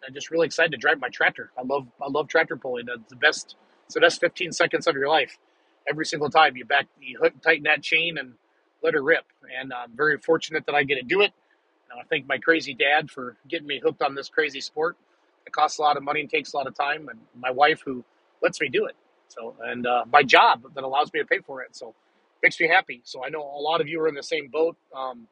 I'm 0.06 0.14
just 0.14 0.32
really 0.32 0.46
excited 0.48 0.72
to 0.72 0.78
drive 0.78 1.00
my 1.00 1.10
tractor. 1.10 1.52
I 1.58 1.62
love 1.64 1.88
I 2.02 2.10
love 2.10 2.28
tractor 2.28 2.58
pulling. 2.58 2.88
It's 2.90 3.10
the 3.10 3.16
best 3.16 3.56
so 3.88 4.00
that's 4.00 4.18
15 4.18 4.52
seconds 4.52 4.88
of 4.88 4.96
your 4.96 5.08
life. 5.08 5.38
Every 5.88 6.06
single 6.06 6.30
time 6.30 6.56
you 6.58 6.66
back, 6.66 6.88
you 7.02 7.20
hook, 7.22 7.34
tighten 7.44 7.64
that 7.64 7.84
chain 7.84 8.18
and 8.18 8.34
let 8.84 8.94
her 8.94 9.04
rip. 9.04 9.26
And 9.60 9.74
I'm 9.74 9.96
very 9.96 10.18
fortunate 10.18 10.66
that 10.66 10.76
I 10.76 10.84
get 10.84 10.96
to 10.96 11.04
do 11.04 11.22
it. 11.22 11.32
And 11.92 12.00
I 12.00 12.04
thank 12.10 12.28
my 12.28 12.38
crazy 12.38 12.74
dad 12.74 13.12
for 13.12 13.38
getting 13.48 13.68
me 13.68 13.82
hooked 13.84 14.02
on 14.02 14.16
this 14.16 14.30
crazy 14.30 14.62
sport. 14.62 14.98
It 15.46 15.54
costs 15.54 15.80
a 15.80 15.82
lot 15.82 15.98
of 15.98 16.04
money 16.04 16.22
and 16.22 16.30
takes 16.30 16.54
a 16.54 16.58
lot 16.58 16.68
of 16.68 16.76
time. 16.76 17.10
And 17.10 17.20
my 17.38 17.52
wife 17.52 17.82
who 17.86 18.04
lets 18.42 18.60
me 18.62 18.70
do 18.70 18.86
it. 18.86 18.96
So, 19.28 19.56
and 19.64 19.86
uh, 19.86 20.06
my 20.12 20.24
job 20.24 20.64
that 20.76 20.84
allows 20.84 21.12
me 21.14 21.20
to 21.20 21.26
pay 21.26 21.40
for 21.40 21.62
it. 21.62 21.76
So 21.76 21.94
makes 22.42 22.60
me 22.60 22.68
happy. 22.68 23.02
So 23.04 23.24
I 23.26 23.30
know 23.30 23.42
a 23.42 23.62
lot 23.62 23.82
of 23.82 23.88
you 23.88 24.02
are 24.02 24.08
in 24.08 24.16
the 24.16 24.24
same 24.24 24.50
boat. 24.50 24.78
Um, 24.96 25.28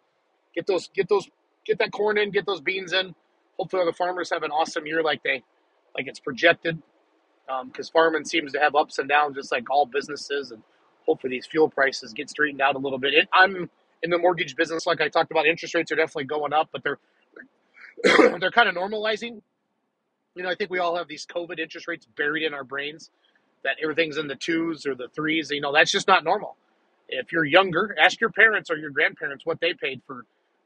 get 0.55 0.67
those, 0.67 0.89
get 0.93 1.10
those, 1.10 1.29
get 1.65 1.79
that 1.79 1.91
corn 1.91 2.17
in, 2.17 2.31
get 2.31 2.46
those 2.46 2.62
beans 2.62 2.93
in. 2.93 3.15
Hopefully, 3.60 3.86
the 3.86 3.93
farmers 3.93 4.31
have 4.31 4.43
an 4.43 4.51
awesome 4.51 4.88
year 4.88 5.03
like 5.03 5.22
they, 5.24 5.43
like 5.96 6.08
it's 6.08 6.20
projected. 6.20 6.81
Um, 7.50 7.67
because 7.69 7.89
farming 7.89 8.25
seems 8.25 8.53
to 8.53 8.60
have 8.60 8.75
ups 8.75 9.00
and 9.00 9.10
downs, 9.10 9.36
just 9.36 9.51
like 9.51 9.69
all 9.69 9.86
businesses, 9.86 10.51
and 10.51 10.63
hopefully 11.05 11.31
these 11.31 11.45
fuel 11.45 11.69
prices 11.69 12.13
get 12.13 12.29
straightened 12.29 12.62
out 12.62 12.75
a 12.75 12.79
little 12.79 13.00
bit. 13.00 13.13
It, 13.13 13.29
I'm 13.33 13.69
in 14.03 14.10
the 14.10 14.17
mortgage 14.17 14.55
business, 14.55 14.86
like 14.88 15.01
I 15.01 15.10
talked 15.10 15.31
about. 15.31 15.45
Interest 15.48 15.75
rates 15.75 15.91
are 15.91 15.95
definitely 15.95 16.25
going 16.25 16.53
up, 16.53 16.69
but 16.71 16.83
they're 16.83 17.00
they're 18.39 18.51
kind 18.51 18.69
of 18.69 18.75
normalizing. 18.75 19.41
You 20.36 20.43
know, 20.43 20.50
I 20.50 20.55
think 20.55 20.71
we 20.71 20.79
all 20.79 20.98
have 20.98 21.07
these 21.07 21.25
COVID 21.25 21.60
interest 21.60 21.88
rates 21.88 22.07
buried 22.17 22.43
in 22.43 22.53
our 22.53 22.63
brains 22.63 23.12
that 23.63 23.77
everything's 23.83 24.17
in 24.17 24.27
the 24.27 24.36
twos 24.36 24.86
or 24.86 24.95
the 24.95 25.10
threes. 25.15 25.50
You 25.51 25.62
know, 25.62 25.74
that's 25.74 25.91
just 25.91 26.07
not 26.07 26.24
normal. 26.24 26.57
If 27.10 27.31
you're 27.31 27.45
younger, 27.45 27.95
ask 28.00 28.21
your 28.21 28.31
parents 28.31 28.71
or 28.71 28.77
your 28.77 28.91
grandparents 28.91 29.45
what 29.45 29.60
they 29.62 29.74
paid 29.74 30.01
for 30.07 30.25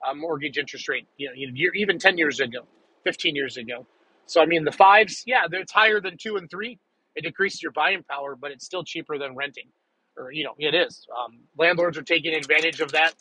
a 0.10 0.15
mortgage 0.15 0.58
interest 0.58 0.89
rate. 0.89 1.08
You 1.17 1.29
know, 1.29 1.34
even 1.75 2.00
ten 2.00 2.17
years 2.17 2.39
ago, 2.39 2.62
fifteen 3.03 3.36
years 3.36 3.58
ago. 3.58 3.86
So 4.27 4.41
I 4.41 4.46
mean, 4.46 4.65
the 4.65 4.72
fives, 4.72 5.24
yeah, 5.25 5.46
it's 5.51 5.72
higher 5.74 6.01
than 6.01 6.17
two 6.17 6.38
and 6.38 6.50
three. 6.50 6.79
It 7.15 7.24
decreases 7.24 7.63
your 7.63 7.72
buying 7.74 8.03
power, 8.03 8.36
but 8.36 8.51
it's 8.51 8.65
still 8.65 8.84
cheaper 8.84 9.17
than 9.17 9.36
renting, 9.36 9.70
or 10.17 10.32
you 10.32 10.44
know, 10.46 10.55
it 10.60 10.75
is. 10.75 11.08
Um, 11.17 11.39
landlords 11.58 11.98
are 11.98 12.03
taking 12.03 12.34
advantage 12.36 12.82
of 12.82 12.91
that 12.94 13.13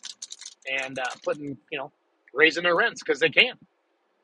and 0.71 0.99
uh, 0.99 1.05
putting, 1.23 1.57
you 1.71 1.77
know, 1.77 1.91
raising 2.33 2.63
their 2.63 2.75
rents 2.75 3.03
because 3.03 3.19
they 3.19 3.29
can. 3.29 3.55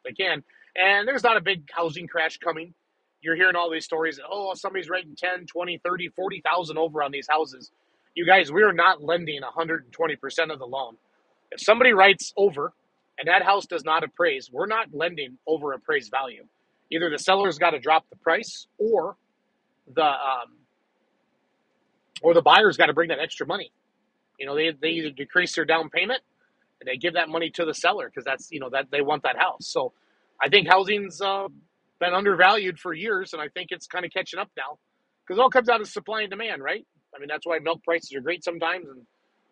They 0.05 0.13
can. 0.13 0.43
And 0.75 1.07
there's 1.07 1.23
not 1.23 1.38
a 1.38 1.41
big 1.41 1.69
housing 1.71 2.07
crash 2.07 2.38
coming. 2.38 2.73
You're 3.21 3.35
hearing 3.35 3.55
all 3.55 3.71
these 3.71 3.85
stories. 3.85 4.19
Oh, 4.29 4.53
somebody's 4.55 4.89
renting 4.89 5.15
10, 5.15 5.45
20, 5.47 5.79
30, 5.79 6.09
40,000 6.09 6.77
over 6.79 7.03
on 7.03 7.11
these 7.11 7.27
houses. 7.29 7.71
You 8.15 8.25
guys, 8.25 8.51
we 8.51 8.63
are 8.63 8.73
not 8.73 9.03
lending 9.03 9.41
120% 9.41 10.51
of 10.51 10.59
the 10.59 10.65
loan. 10.67 10.97
If 11.51 11.61
somebody 11.61 11.93
writes 11.93 12.33
over 12.38 12.73
and 13.19 13.27
that 13.27 13.43
house 13.43 13.67
does 13.67 13.85
not 13.85 14.03
appraise, 14.03 14.50
we're 14.51 14.67
not 14.67 14.88
lending 14.93 15.38
over 15.47 15.73
appraised 15.73 16.11
value. 16.11 16.45
Either 16.91 17.10
the 17.10 17.19
seller's 17.19 17.57
got 17.57 17.71
to 17.71 17.79
drop 17.79 18.05
the 18.10 18.17
price 18.17 18.67
or 18.77 19.17
the 19.93 20.03
um, 20.05 20.57
or 22.21 22.33
the 22.33 22.41
buyer's 22.41 22.77
got 22.77 22.88
to 22.88 22.93
bring 22.93 23.10
that 23.10 23.19
extra 23.19 23.45
money. 23.48 23.71
You 24.39 24.45
know, 24.45 24.55
they, 24.55 24.71
they 24.71 24.89
either 24.89 25.12
decrease 25.12 25.55
their 25.55 25.65
down 25.65 25.89
payment 25.89 26.21
and 26.81 26.88
they 26.88 26.98
give 26.98 27.13
that 27.13 27.29
money 27.29 27.50
to 27.51 27.65
the 27.65 27.74
seller 27.74 28.10
because 28.10 28.25
that's 28.25 28.51
you 28.51 28.60
know 28.60 28.69
that 28.71 28.88
they 28.91 29.01
want 29.01 29.24
that 29.24 29.38
house. 29.38 29.67
So 29.67 29.93
I 30.41 30.50
think 30.50 30.67
housing's 30.67 31.21
uh, 31.21 31.48
been 32.00 32.13
undervalued 32.13 32.79
for 32.79 32.93
years, 32.93 33.33
and 33.33 33.41
I 33.41 33.48
think 33.50 33.69
it's 33.71 33.88
kind 33.88 34.05
of 34.05 34.12
catching 34.12 34.39
up 34.39 34.50
now 34.57 34.79
because 35.24 35.39
it 35.39 35.41
all 35.41 35.50
comes 35.50 35.69
out 35.69 35.81
of 35.81 35.88
supply 35.88 36.21
and 36.21 36.29
demand, 36.29 36.63
right? 36.63 36.86
I 37.15 37.19
mean 37.19 37.27
that's 37.29 37.45
why 37.45 37.60
milk 37.60 37.83
prices 37.83 38.13
are 38.15 38.21
great 38.21 38.43
sometimes, 38.43 38.88
and 38.89 39.03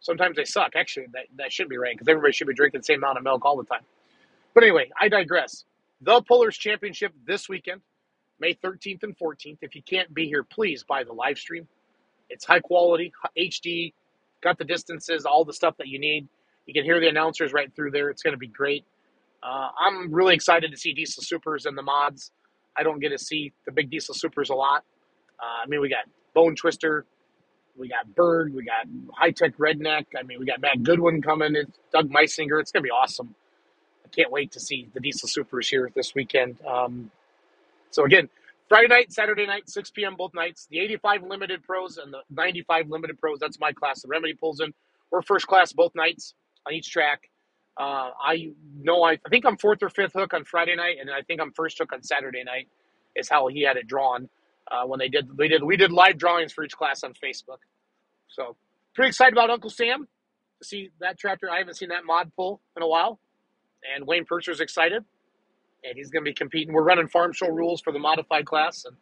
sometimes 0.01 0.37
they 0.37 0.45
suck. 0.45 0.71
Actually, 0.75 1.07
that 1.13 1.25
that 1.37 1.53
should 1.53 1.69
be 1.69 1.77
right 1.77 1.95
because 1.95 2.07
everybody 2.09 2.33
should 2.33 2.47
be 2.47 2.53
drinking 2.55 2.81
the 2.81 2.85
same 2.85 2.99
amount 2.99 3.17
of 3.17 3.23
milk 3.23 3.45
all 3.45 3.57
the 3.57 3.65
time. 3.65 3.83
But 4.53 4.63
anyway, 4.63 4.89
I 4.99 5.09
digress. 5.09 5.65
The 6.01 6.21
Pullers 6.21 6.57
Championship 6.57 7.13
this 7.25 7.49
weekend, 7.49 7.81
May 8.39 8.53
13th 8.53 9.03
and 9.03 9.17
14th. 9.17 9.57
If 9.61 9.75
you 9.75 9.83
can't 9.83 10.13
be 10.13 10.27
here, 10.27 10.43
please 10.43 10.83
buy 10.83 11.03
the 11.03 11.11
live 11.11 11.37
stream. 11.37 11.67
It's 12.29 12.45
high 12.45 12.61
quality, 12.61 13.11
HD, 13.37 13.93
got 14.41 14.57
the 14.57 14.63
distances, 14.63 15.25
all 15.25 15.43
the 15.43 15.53
stuff 15.53 15.75
that 15.77 15.87
you 15.87 15.99
need. 15.99 16.27
You 16.65 16.73
can 16.73 16.85
hear 16.85 17.01
the 17.01 17.09
announcers 17.09 17.51
right 17.51 17.69
through 17.75 17.91
there. 17.91 18.09
It's 18.09 18.23
going 18.23 18.33
to 18.33 18.37
be 18.37 18.47
great. 18.47 18.85
Uh, 19.43 19.69
I'm 19.77 20.13
really 20.13 20.35
excited 20.35 20.71
to 20.71 20.77
see 20.77 20.93
Diesel 20.93 21.23
Supers 21.23 21.65
and 21.65 21.77
the 21.77 21.81
mods. 21.81 22.31
I 22.77 22.83
don't 22.83 22.99
get 22.99 23.09
to 23.09 23.17
see 23.17 23.51
the 23.65 23.71
big 23.71 23.89
Diesel 23.89 24.13
Supers 24.13 24.49
a 24.51 24.55
lot. 24.55 24.85
Uh, 25.41 25.63
I 25.63 25.67
mean, 25.67 25.81
we 25.81 25.89
got 25.89 26.05
Bone 26.33 26.55
Twister, 26.55 27.05
we 27.77 27.89
got 27.89 28.13
Bird, 28.15 28.53
we 28.53 28.63
got 28.63 28.85
High 29.17 29.31
Tech 29.31 29.57
Redneck. 29.57 30.05
I 30.17 30.23
mean, 30.23 30.39
we 30.39 30.45
got 30.45 30.61
Matt 30.61 30.83
Goodwin 30.83 31.21
coming. 31.21 31.55
It's 31.55 31.77
Doug 31.91 32.09
Meisinger. 32.09 32.61
It's 32.61 32.71
going 32.71 32.83
to 32.83 32.87
be 32.87 32.91
awesome. 32.91 33.35
I 34.09 34.15
can't 34.15 34.31
wait 34.31 34.51
to 34.53 34.59
see 34.59 34.89
the 34.93 34.99
Diesel 34.99 35.29
Supers 35.29 35.69
here 35.69 35.91
this 35.95 36.15
weekend. 36.15 36.57
Um, 36.65 37.11
so 37.91 38.05
again, 38.05 38.29
Friday 38.69 38.87
night, 38.87 39.13
Saturday 39.13 39.47
night, 39.47 39.69
6 39.69 39.91
p.m. 39.91 40.15
both 40.15 40.33
nights. 40.33 40.67
The 40.69 40.79
85 40.79 41.23
limited 41.23 41.63
pros 41.63 41.97
and 41.97 42.13
the 42.13 42.19
95 42.29 42.89
limited 42.89 43.19
pros. 43.19 43.39
That's 43.39 43.59
my 43.59 43.71
class. 43.73 44.01
The 44.01 44.07
Remedy 44.09 44.33
pulls 44.33 44.59
in. 44.61 44.73
We're 45.11 45.21
first 45.21 45.47
class 45.47 45.73
both 45.73 45.95
nights 45.95 46.33
on 46.67 46.73
each 46.73 46.91
track. 46.91 47.29
Uh, 47.79 48.11
I 48.21 48.51
know 48.81 49.03
I, 49.03 49.13
I 49.13 49.29
think 49.29 49.45
I'm 49.45 49.57
fourth 49.57 49.83
or 49.83 49.89
fifth 49.89 50.13
hook 50.13 50.33
on 50.33 50.43
Friday 50.45 50.75
night, 50.75 50.97
and 50.99 51.09
I 51.09 51.21
think 51.21 51.41
I'm 51.41 51.51
first 51.53 51.77
hook 51.79 51.93
on 51.93 52.03
Saturday 52.03 52.43
night. 52.43 52.67
Is 53.15 53.29
how 53.29 53.47
he 53.47 53.63
had 53.63 53.77
it 53.77 53.87
drawn 53.87 54.29
uh, 54.71 54.85
when 54.85 54.99
they 54.99 55.09
did. 55.09 55.37
We 55.37 55.47
did 55.47 55.63
we 55.63 55.77
did 55.77 55.91
live 55.91 56.17
drawings 56.17 56.53
for 56.53 56.63
each 56.63 56.77
class 56.77 57.03
on 57.03 57.13
Facebook. 57.13 57.59
So 58.27 58.55
pretty 58.95 59.09
excited 59.09 59.33
about 59.33 59.49
Uncle 59.49 59.69
Sam 59.69 60.07
to 60.61 60.67
see 60.67 60.91
that 60.99 61.17
tractor. 61.17 61.49
I 61.49 61.59
haven't 61.59 61.75
seen 61.75 61.89
that 61.89 62.05
mod 62.05 62.31
pull 62.35 62.61
in 62.77 62.83
a 62.83 62.87
while, 62.87 63.19
and 63.95 64.07
Wayne 64.07 64.25
Purser's 64.25 64.59
excited 64.61 65.03
and 65.83 65.95
he's 65.97 66.09
going 66.09 66.23
to 66.23 66.29
be 66.29 66.33
competing. 66.33 66.73
We're 66.73 66.83
running 66.83 67.07
farm 67.07 67.33
show 67.33 67.49
rules 67.49 67.81
for 67.81 67.93
the 67.93 67.99
modified 67.99 68.45
class, 68.45 68.85
and 68.85 68.95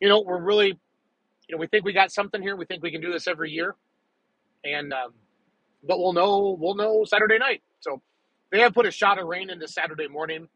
you 0.00 0.08
know 0.08 0.20
we're 0.20 0.40
really, 0.42 0.68
you 1.48 1.56
know, 1.56 1.58
we 1.58 1.66
think 1.66 1.84
we 1.84 1.92
got 1.92 2.12
something 2.12 2.40
here. 2.42 2.56
We 2.56 2.66
think 2.66 2.82
we 2.82 2.90
can 2.90 3.00
do 3.00 3.12
this 3.12 3.26
every 3.26 3.50
year, 3.50 3.74
and 4.64 4.92
um, 4.92 5.12
but 5.84 5.98
we'll 5.98 6.12
know 6.12 6.56
we'll 6.58 6.74
know 6.74 7.04
Saturday 7.04 7.38
night. 7.38 7.62
So 7.80 8.00
they 8.50 8.60
have 8.60 8.74
put 8.74 8.86
a 8.86 8.90
shot 8.90 9.18
of 9.20 9.26
rain 9.26 9.50
into 9.50 9.68
Saturday 9.68 10.08
morning, 10.08 10.48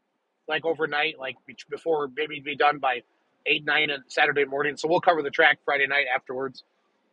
like 0.47 0.65
overnight, 0.65 1.19
like 1.19 1.35
before 1.69 2.09
maybe 2.15 2.39
be 2.39 2.55
done 2.55 2.79
by 2.79 3.01
eight 3.45 3.65
nine 3.65 3.91
on 3.91 4.03
Saturday 4.07 4.45
morning. 4.45 4.77
So 4.77 4.87
we'll 4.87 5.01
cover 5.01 5.21
the 5.21 5.31
track 5.31 5.59
Friday 5.65 5.87
night 5.87 6.05
afterwards. 6.13 6.63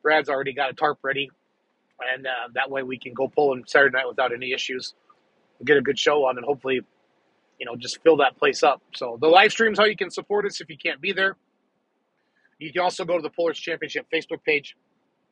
Brad's 0.02 0.28
already 0.28 0.52
got 0.52 0.70
a 0.70 0.74
tarp 0.74 0.98
ready, 1.02 1.30
and 2.14 2.26
uh, 2.26 2.48
that 2.54 2.70
way 2.70 2.82
we 2.82 2.98
can 2.98 3.14
go 3.14 3.28
pulling 3.28 3.64
Saturday 3.66 3.96
night 3.96 4.08
without 4.08 4.32
any 4.32 4.52
issues. 4.52 4.94
Get 5.64 5.76
a 5.76 5.82
good 5.82 5.98
show 5.98 6.26
on, 6.26 6.36
and 6.38 6.44
hopefully 6.46 6.80
you 7.58 7.66
know, 7.66 7.76
just 7.76 8.02
fill 8.02 8.16
that 8.18 8.36
place 8.36 8.62
up. 8.62 8.82
So 8.94 9.18
the 9.20 9.28
live 9.28 9.52
streams 9.52 9.78
how 9.78 9.84
you 9.84 9.96
can 9.96 10.10
support 10.10 10.44
us 10.46 10.60
if 10.60 10.68
you 10.68 10.76
can't 10.76 11.00
be 11.00 11.12
there. 11.12 11.36
You 12.58 12.72
can 12.72 12.82
also 12.82 13.04
go 13.04 13.16
to 13.16 13.22
the 13.22 13.30
Pullers 13.30 13.58
Championship 13.58 14.06
Facebook 14.12 14.42
page, 14.44 14.76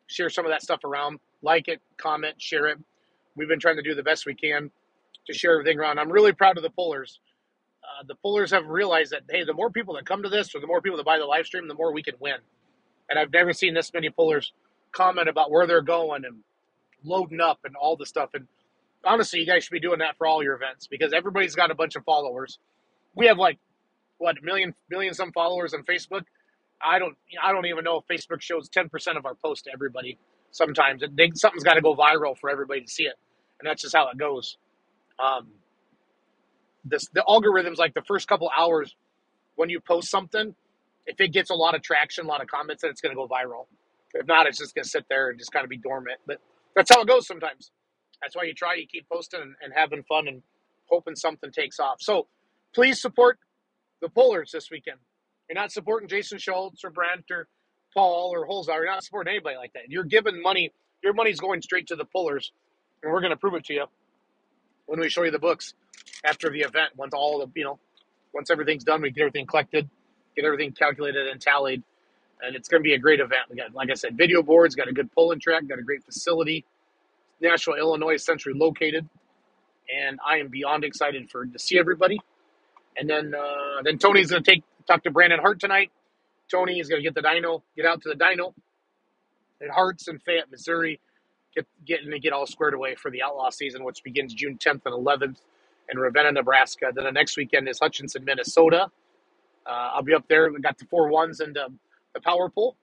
share 0.06 0.28
some 0.28 0.44
of 0.44 0.50
that 0.50 0.62
stuff 0.62 0.84
around, 0.84 1.20
like 1.42 1.68
it, 1.68 1.80
comment, 1.96 2.40
share 2.40 2.66
it. 2.68 2.78
We've 3.36 3.48
been 3.48 3.60
trying 3.60 3.76
to 3.76 3.82
do 3.82 3.94
the 3.94 4.02
best 4.02 4.26
we 4.26 4.34
can 4.34 4.70
to 5.26 5.32
share 5.32 5.52
everything 5.52 5.78
around. 5.78 5.98
I'm 5.98 6.10
really 6.10 6.32
proud 6.32 6.56
of 6.56 6.62
the 6.62 6.70
Pullers. 6.70 7.20
Uh, 7.82 8.04
the 8.06 8.14
Pullers 8.16 8.50
have 8.50 8.66
realized 8.66 9.12
that 9.12 9.22
hey, 9.30 9.44
the 9.44 9.54
more 9.54 9.70
people 9.70 9.94
that 9.94 10.06
come 10.06 10.22
to 10.22 10.28
this, 10.28 10.54
or 10.54 10.60
the 10.60 10.66
more 10.66 10.80
people 10.80 10.96
that 10.96 11.06
buy 11.06 11.18
the 11.18 11.24
live 11.24 11.46
stream, 11.46 11.68
the 11.68 11.74
more 11.74 11.92
we 11.92 12.02
can 12.02 12.14
win. 12.20 12.36
And 13.08 13.18
I've 13.18 13.32
never 13.32 13.52
seen 13.52 13.74
this 13.74 13.92
many 13.92 14.10
Pullers 14.10 14.52
comment 14.92 15.28
about 15.28 15.50
where 15.50 15.66
they're 15.66 15.82
going 15.82 16.24
and 16.24 16.38
loading 17.04 17.40
up 17.40 17.60
and 17.64 17.76
all 17.76 17.96
the 17.96 18.06
stuff. 18.06 18.30
And 18.34 18.46
honestly, 19.04 19.40
you 19.40 19.46
guys 19.46 19.64
should 19.64 19.72
be 19.72 19.80
doing 19.80 20.00
that 20.00 20.16
for 20.18 20.26
all 20.26 20.42
your 20.42 20.54
events 20.54 20.86
because 20.86 21.12
everybody's 21.12 21.54
got 21.54 21.70
a 21.70 21.74
bunch 21.74 21.96
of 21.96 22.04
followers. 22.04 22.58
We 23.14 23.26
have 23.26 23.38
like 23.38 23.58
what 24.18 24.36
million 24.42 24.74
million 24.90 25.14
some 25.14 25.32
followers 25.32 25.74
on 25.74 25.84
Facebook. 25.84 26.24
I 26.84 26.98
don't 26.98 27.16
I 27.42 27.52
don't 27.52 27.66
even 27.66 27.84
know 27.84 27.98
if 27.98 28.06
Facebook 28.06 28.42
shows 28.42 28.68
ten 28.68 28.88
percent 28.88 29.18
of 29.18 29.26
our 29.26 29.34
posts 29.34 29.64
to 29.64 29.72
everybody. 29.72 30.18
Sometimes 30.52 31.02
they, 31.14 31.32
something's 31.34 31.64
got 31.64 31.74
to 31.74 31.82
go 31.82 31.94
viral 31.96 32.36
for 32.38 32.50
everybody 32.50 32.82
to 32.82 32.88
see 32.88 33.04
it, 33.04 33.14
and 33.60 33.68
that's 33.68 33.82
just 33.82 33.94
how 33.96 34.08
it 34.10 34.18
goes. 34.18 34.58
Um, 35.18 35.48
this 36.84 37.08
the 37.14 37.24
algorithms 37.28 37.78
like 37.78 37.94
the 37.94 38.02
first 38.02 38.28
couple 38.28 38.50
hours 38.56 38.94
when 39.56 39.70
you 39.70 39.80
post 39.80 40.10
something, 40.10 40.54
if 41.06 41.20
it 41.20 41.32
gets 41.32 41.50
a 41.50 41.54
lot 41.54 41.74
of 41.74 41.82
traction, 41.82 42.24
a 42.26 42.28
lot 42.28 42.42
of 42.42 42.48
comments, 42.48 42.82
then 42.82 42.90
it's 42.90 43.00
going 43.00 43.14
to 43.14 43.16
go 43.16 43.28
viral. 43.28 43.66
If 44.14 44.26
not, 44.26 44.46
it's 44.46 44.58
just 44.58 44.74
going 44.74 44.84
to 44.84 44.88
sit 44.88 45.06
there 45.08 45.30
and 45.30 45.38
just 45.38 45.52
kind 45.52 45.64
of 45.64 45.70
be 45.70 45.78
dormant. 45.78 46.18
But 46.26 46.38
that's 46.76 46.90
how 46.94 47.02
it 47.02 47.08
goes 47.08 47.26
sometimes. 47.26 47.70
That's 48.22 48.36
why 48.36 48.44
you 48.44 48.54
try, 48.54 48.74
you 48.74 48.86
keep 48.86 49.08
posting 49.08 49.40
and, 49.42 49.54
and 49.62 49.72
having 49.74 50.04
fun 50.04 50.28
and 50.28 50.42
hoping 50.88 51.16
something 51.16 51.50
takes 51.50 51.80
off. 51.80 51.96
So 52.00 52.28
please 52.74 53.00
support 53.00 53.38
the 54.00 54.08
Pullers 54.08 54.52
this 54.52 54.70
weekend. 54.70 54.98
You're 55.48 55.60
not 55.60 55.72
supporting 55.72 56.08
Jason 56.08 56.38
Schultz 56.38 56.84
or 56.84 56.90
Brent 56.90 57.24
or 57.30 57.48
Paul 57.94 58.30
or 58.32 58.46
Holzhauer. 58.46 58.76
You're 58.76 58.86
not 58.86 59.04
supporting 59.04 59.32
anybody 59.34 59.56
like 59.56 59.72
that. 59.74 59.82
You're 59.88 60.04
giving 60.04 60.40
money. 60.40 60.72
Your 61.02 61.12
money's 61.14 61.40
going 61.40 61.62
straight 61.62 61.88
to 61.88 61.96
the 61.96 62.04
Pullers, 62.04 62.52
and 63.02 63.12
we're 63.12 63.20
going 63.20 63.32
to 63.32 63.36
prove 63.36 63.54
it 63.54 63.64
to 63.64 63.74
you 63.74 63.84
when 64.86 65.00
we 65.00 65.08
show 65.08 65.24
you 65.24 65.30
the 65.30 65.38
books 65.38 65.74
after 66.24 66.48
the 66.48 66.60
event. 66.60 66.90
Once 66.96 67.12
all 67.12 67.40
the 67.40 67.50
you 67.54 67.64
know, 67.64 67.78
once 68.32 68.50
everything's 68.50 68.84
done, 68.84 69.02
we 69.02 69.10
get 69.10 69.22
everything 69.22 69.46
collected, 69.46 69.90
get 70.36 70.44
everything 70.44 70.72
calculated 70.72 71.26
and 71.26 71.40
tallied, 71.40 71.82
and 72.40 72.56
it's 72.56 72.68
going 72.68 72.82
to 72.82 72.84
be 72.84 72.94
a 72.94 72.98
great 72.98 73.20
event. 73.20 73.42
We 73.50 73.56
got, 73.56 73.74
like 73.74 73.90
I 73.90 73.94
said, 73.94 74.16
video 74.16 74.42
boards, 74.42 74.74
got 74.74 74.88
a 74.88 74.92
good 74.92 75.12
pulling 75.12 75.40
track, 75.40 75.66
got 75.66 75.78
a 75.78 75.82
great 75.82 76.04
facility. 76.04 76.64
Nashville, 77.42 77.74
Illinois, 77.76 78.16
centrally 78.16 78.58
located, 78.58 79.08
and 79.94 80.18
I 80.26 80.38
am 80.38 80.48
beyond 80.48 80.84
excited 80.84 81.30
for 81.30 81.46
to 81.46 81.58
see 81.58 81.78
everybody. 81.78 82.20
And 82.96 83.08
then 83.10 83.34
uh, 83.34 83.82
then 83.84 83.98
Tony's 83.98 84.30
going 84.30 84.42
to 84.42 84.50
take 84.50 84.64
talk 84.86 85.02
to 85.04 85.10
Brandon 85.10 85.40
Hart 85.40 85.60
tonight. 85.60 85.90
Tony 86.50 86.80
is 86.80 86.88
going 86.88 87.02
to 87.02 87.04
get 87.04 87.14
the 87.14 87.22
dyno, 87.22 87.62
get 87.76 87.86
out 87.86 88.02
to 88.02 88.10
the 88.10 88.16
dyno 88.16 88.54
at 89.62 89.70
Harts 89.70 90.08
in 90.08 90.18
Fayette, 90.18 90.50
Missouri, 90.50 91.00
get 91.54 91.66
getting 91.86 92.10
to 92.10 92.18
get 92.18 92.32
all 92.32 92.46
squared 92.46 92.74
away 92.74 92.94
for 92.94 93.10
the 93.10 93.22
outlaw 93.22 93.50
season, 93.50 93.84
which 93.84 94.02
begins 94.02 94.34
June 94.34 94.58
10th 94.58 94.82
and 94.86 94.94
11th 94.94 95.38
in 95.90 95.98
Ravenna, 95.98 96.32
Nebraska. 96.32 96.92
Then 96.94 97.04
the 97.04 97.12
next 97.12 97.36
weekend 97.36 97.68
is 97.68 97.78
Hutchinson, 97.80 98.24
Minnesota. 98.24 98.88
Uh, 99.66 99.70
I'll 99.94 100.02
be 100.02 100.14
up 100.14 100.26
there. 100.28 100.50
We 100.52 100.60
got 100.60 100.78
the 100.78 100.86
four 100.86 101.08
ones 101.08 101.40
and 101.40 101.56
um, 101.58 101.78
the 102.14 102.20
power 102.20 102.48
pool. 102.48 102.76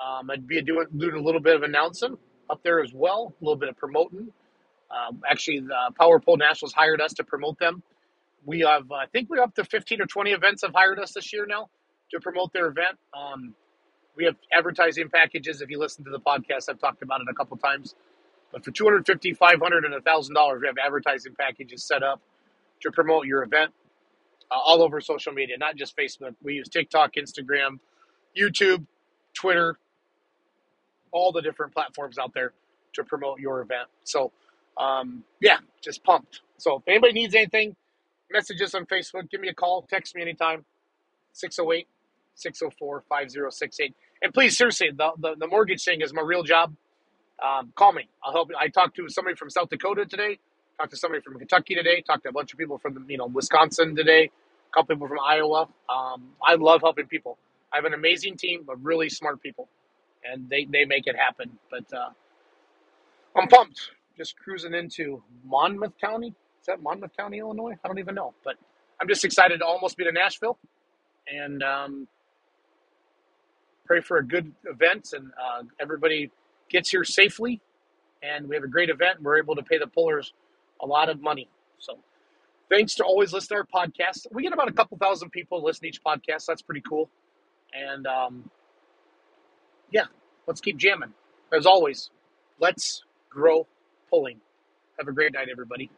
Um, 0.00 0.30
I'd 0.30 0.46
be 0.46 0.62
doing 0.62 0.86
doing 0.96 1.16
a 1.16 1.20
little 1.20 1.40
bit 1.40 1.56
of 1.56 1.62
announcing 1.62 2.16
up 2.50 2.62
there 2.62 2.80
as 2.82 2.92
well. 2.92 3.34
A 3.40 3.44
little 3.44 3.58
bit 3.58 3.68
of 3.68 3.76
promoting. 3.76 4.32
Um, 4.90 5.22
actually, 5.28 5.60
the 5.60 5.92
Power 5.98 6.18
Pole 6.18 6.36
Nationals 6.36 6.72
hired 6.72 7.00
us 7.00 7.12
to 7.14 7.24
promote 7.24 7.58
them. 7.58 7.82
We 8.44 8.60
have, 8.60 8.90
I 8.90 9.06
think 9.06 9.28
we're 9.28 9.42
up 9.42 9.54
to 9.56 9.64
15 9.64 10.00
or 10.00 10.06
20 10.06 10.30
events 10.30 10.62
have 10.62 10.72
hired 10.74 10.98
us 10.98 11.12
this 11.12 11.32
year 11.32 11.44
now 11.46 11.68
to 12.10 12.20
promote 12.20 12.52
their 12.52 12.66
event. 12.68 12.96
Um, 13.14 13.54
we 14.16 14.24
have 14.24 14.36
advertising 14.52 15.10
packages. 15.10 15.60
If 15.60 15.70
you 15.70 15.78
listen 15.78 16.04
to 16.04 16.10
the 16.10 16.20
podcast, 16.20 16.68
I've 16.68 16.78
talked 16.78 17.02
about 17.02 17.20
it 17.20 17.26
a 17.30 17.34
couple 17.34 17.56
times. 17.58 17.94
But 18.52 18.64
for 18.64 18.70
250 18.70 19.34
500 19.34 19.84
and 19.84 19.94
$1,000, 19.94 20.60
we 20.60 20.66
have 20.66 20.76
advertising 20.84 21.34
packages 21.38 21.84
set 21.84 22.02
up 22.02 22.20
to 22.80 22.90
promote 22.90 23.26
your 23.26 23.42
event 23.42 23.72
uh, 24.50 24.54
all 24.54 24.82
over 24.82 25.00
social 25.00 25.32
media, 25.32 25.58
not 25.58 25.76
just 25.76 25.96
Facebook. 25.96 26.34
We 26.42 26.54
use 26.54 26.68
TikTok, 26.68 27.14
Instagram, 27.14 27.78
YouTube, 28.36 28.86
Twitter, 29.34 29.78
all 31.12 31.32
the 31.32 31.42
different 31.42 31.74
platforms 31.74 32.18
out 32.18 32.34
there 32.34 32.52
to 32.94 33.04
promote 33.04 33.40
your 33.40 33.60
event. 33.60 33.88
So, 34.04 34.32
um, 34.78 35.24
yeah, 35.40 35.58
just 35.82 36.04
pumped. 36.04 36.40
So, 36.58 36.76
if 36.76 36.82
anybody 36.88 37.14
needs 37.14 37.34
anything, 37.34 37.76
message 38.30 38.62
us 38.62 38.74
on 38.74 38.86
Facebook, 38.86 39.30
give 39.30 39.40
me 39.40 39.48
a 39.48 39.54
call, 39.54 39.82
text 39.88 40.14
me 40.14 40.22
anytime 40.22 40.64
608 41.34 41.88
604 42.36 43.04
5068. 43.08 43.94
And 44.22 44.34
please, 44.34 44.56
seriously, 44.58 44.90
the, 44.96 45.12
the, 45.18 45.36
the 45.38 45.46
mortgage 45.48 45.84
thing 45.84 46.00
is 46.02 46.12
my 46.14 46.22
real 46.22 46.42
job. 46.44 46.74
Um, 47.44 47.72
call 47.76 47.92
me. 47.92 48.08
I'll 48.24 48.32
help. 48.32 48.50
I 48.58 48.68
talked 48.68 48.96
to 48.96 49.08
somebody 49.08 49.36
from 49.36 49.50
South 49.50 49.70
Dakota 49.70 50.06
today, 50.06 50.38
talked 50.78 50.90
to 50.92 50.96
somebody 50.96 51.22
from 51.22 51.38
Kentucky 51.38 51.74
today, 51.74 52.02
talked 52.02 52.24
to 52.24 52.30
a 52.30 52.32
bunch 52.32 52.52
of 52.52 52.58
people 52.58 52.78
from 52.78 53.06
you 53.08 53.18
know 53.18 53.26
Wisconsin 53.26 53.96
today, 53.96 54.24
a 54.70 54.74
couple 54.74 54.96
people 54.96 55.08
from 55.08 55.20
Iowa. 55.20 55.68
Um, 55.88 56.30
I 56.44 56.56
love 56.56 56.82
helping 56.82 57.06
people. 57.06 57.38
I 57.72 57.76
have 57.76 57.84
an 57.84 57.94
amazing 57.94 58.38
team 58.38 58.66
of 58.68 58.78
really 58.84 59.08
smart 59.08 59.42
people, 59.42 59.68
and 60.30 60.48
they, 60.48 60.66
they 60.70 60.84
make 60.84 61.06
it 61.06 61.16
happen. 61.16 61.58
But 61.70 61.92
uh, 61.92 62.10
I'm 63.36 63.48
pumped. 63.48 63.92
Just 64.16 64.36
cruising 64.38 64.74
into 64.74 65.22
Monmouth 65.44 65.92
County. 66.00 66.28
Is 66.28 66.66
that 66.66 66.82
Monmouth 66.82 67.16
County, 67.16 67.38
Illinois? 67.38 67.74
I 67.84 67.88
don't 67.88 67.98
even 67.98 68.14
know. 68.14 68.34
But 68.44 68.56
I'm 69.00 69.08
just 69.08 69.24
excited 69.24 69.58
to 69.60 69.66
almost 69.66 69.96
be 69.96 70.04
to 70.04 70.12
Nashville 70.12 70.58
and 71.32 71.62
um, 71.62 72.08
pray 73.86 74.00
for 74.00 74.18
a 74.18 74.24
good 74.26 74.52
event 74.64 75.10
and 75.12 75.30
uh, 75.40 75.62
everybody 75.80 76.30
gets 76.68 76.90
here 76.90 77.04
safely. 77.04 77.60
And 78.22 78.48
we 78.48 78.56
have 78.56 78.64
a 78.64 78.68
great 78.68 78.90
event. 78.90 79.22
We're 79.22 79.38
able 79.38 79.54
to 79.56 79.62
pay 79.62 79.78
the 79.78 79.86
pullers 79.86 80.32
a 80.82 80.86
lot 80.86 81.08
of 81.08 81.20
money. 81.20 81.48
So 81.78 81.98
thanks 82.68 82.96
to 82.96 83.04
always 83.04 83.32
listen 83.32 83.56
to 83.56 83.62
our 83.62 83.86
podcast. 83.86 84.26
We 84.32 84.42
get 84.42 84.52
about 84.52 84.68
a 84.68 84.72
couple 84.72 84.98
thousand 84.98 85.30
people 85.30 85.62
listen 85.62 85.82
to 85.82 85.88
each 85.88 86.02
podcast. 86.02 86.46
That's 86.46 86.62
pretty 86.62 86.82
cool. 86.88 87.08
And 87.72 88.06
um, 88.06 88.50
yeah, 89.90 90.06
let's 90.48 90.62
keep 90.62 90.78
jamming. 90.78 91.14
As 91.52 91.66
always, 91.66 92.10
let's 92.60 93.04
grow 93.30 93.68
pulling. 94.10 94.40
Have 94.98 95.08
a 95.08 95.12
great 95.12 95.34
night, 95.34 95.48
everybody. 95.52 95.90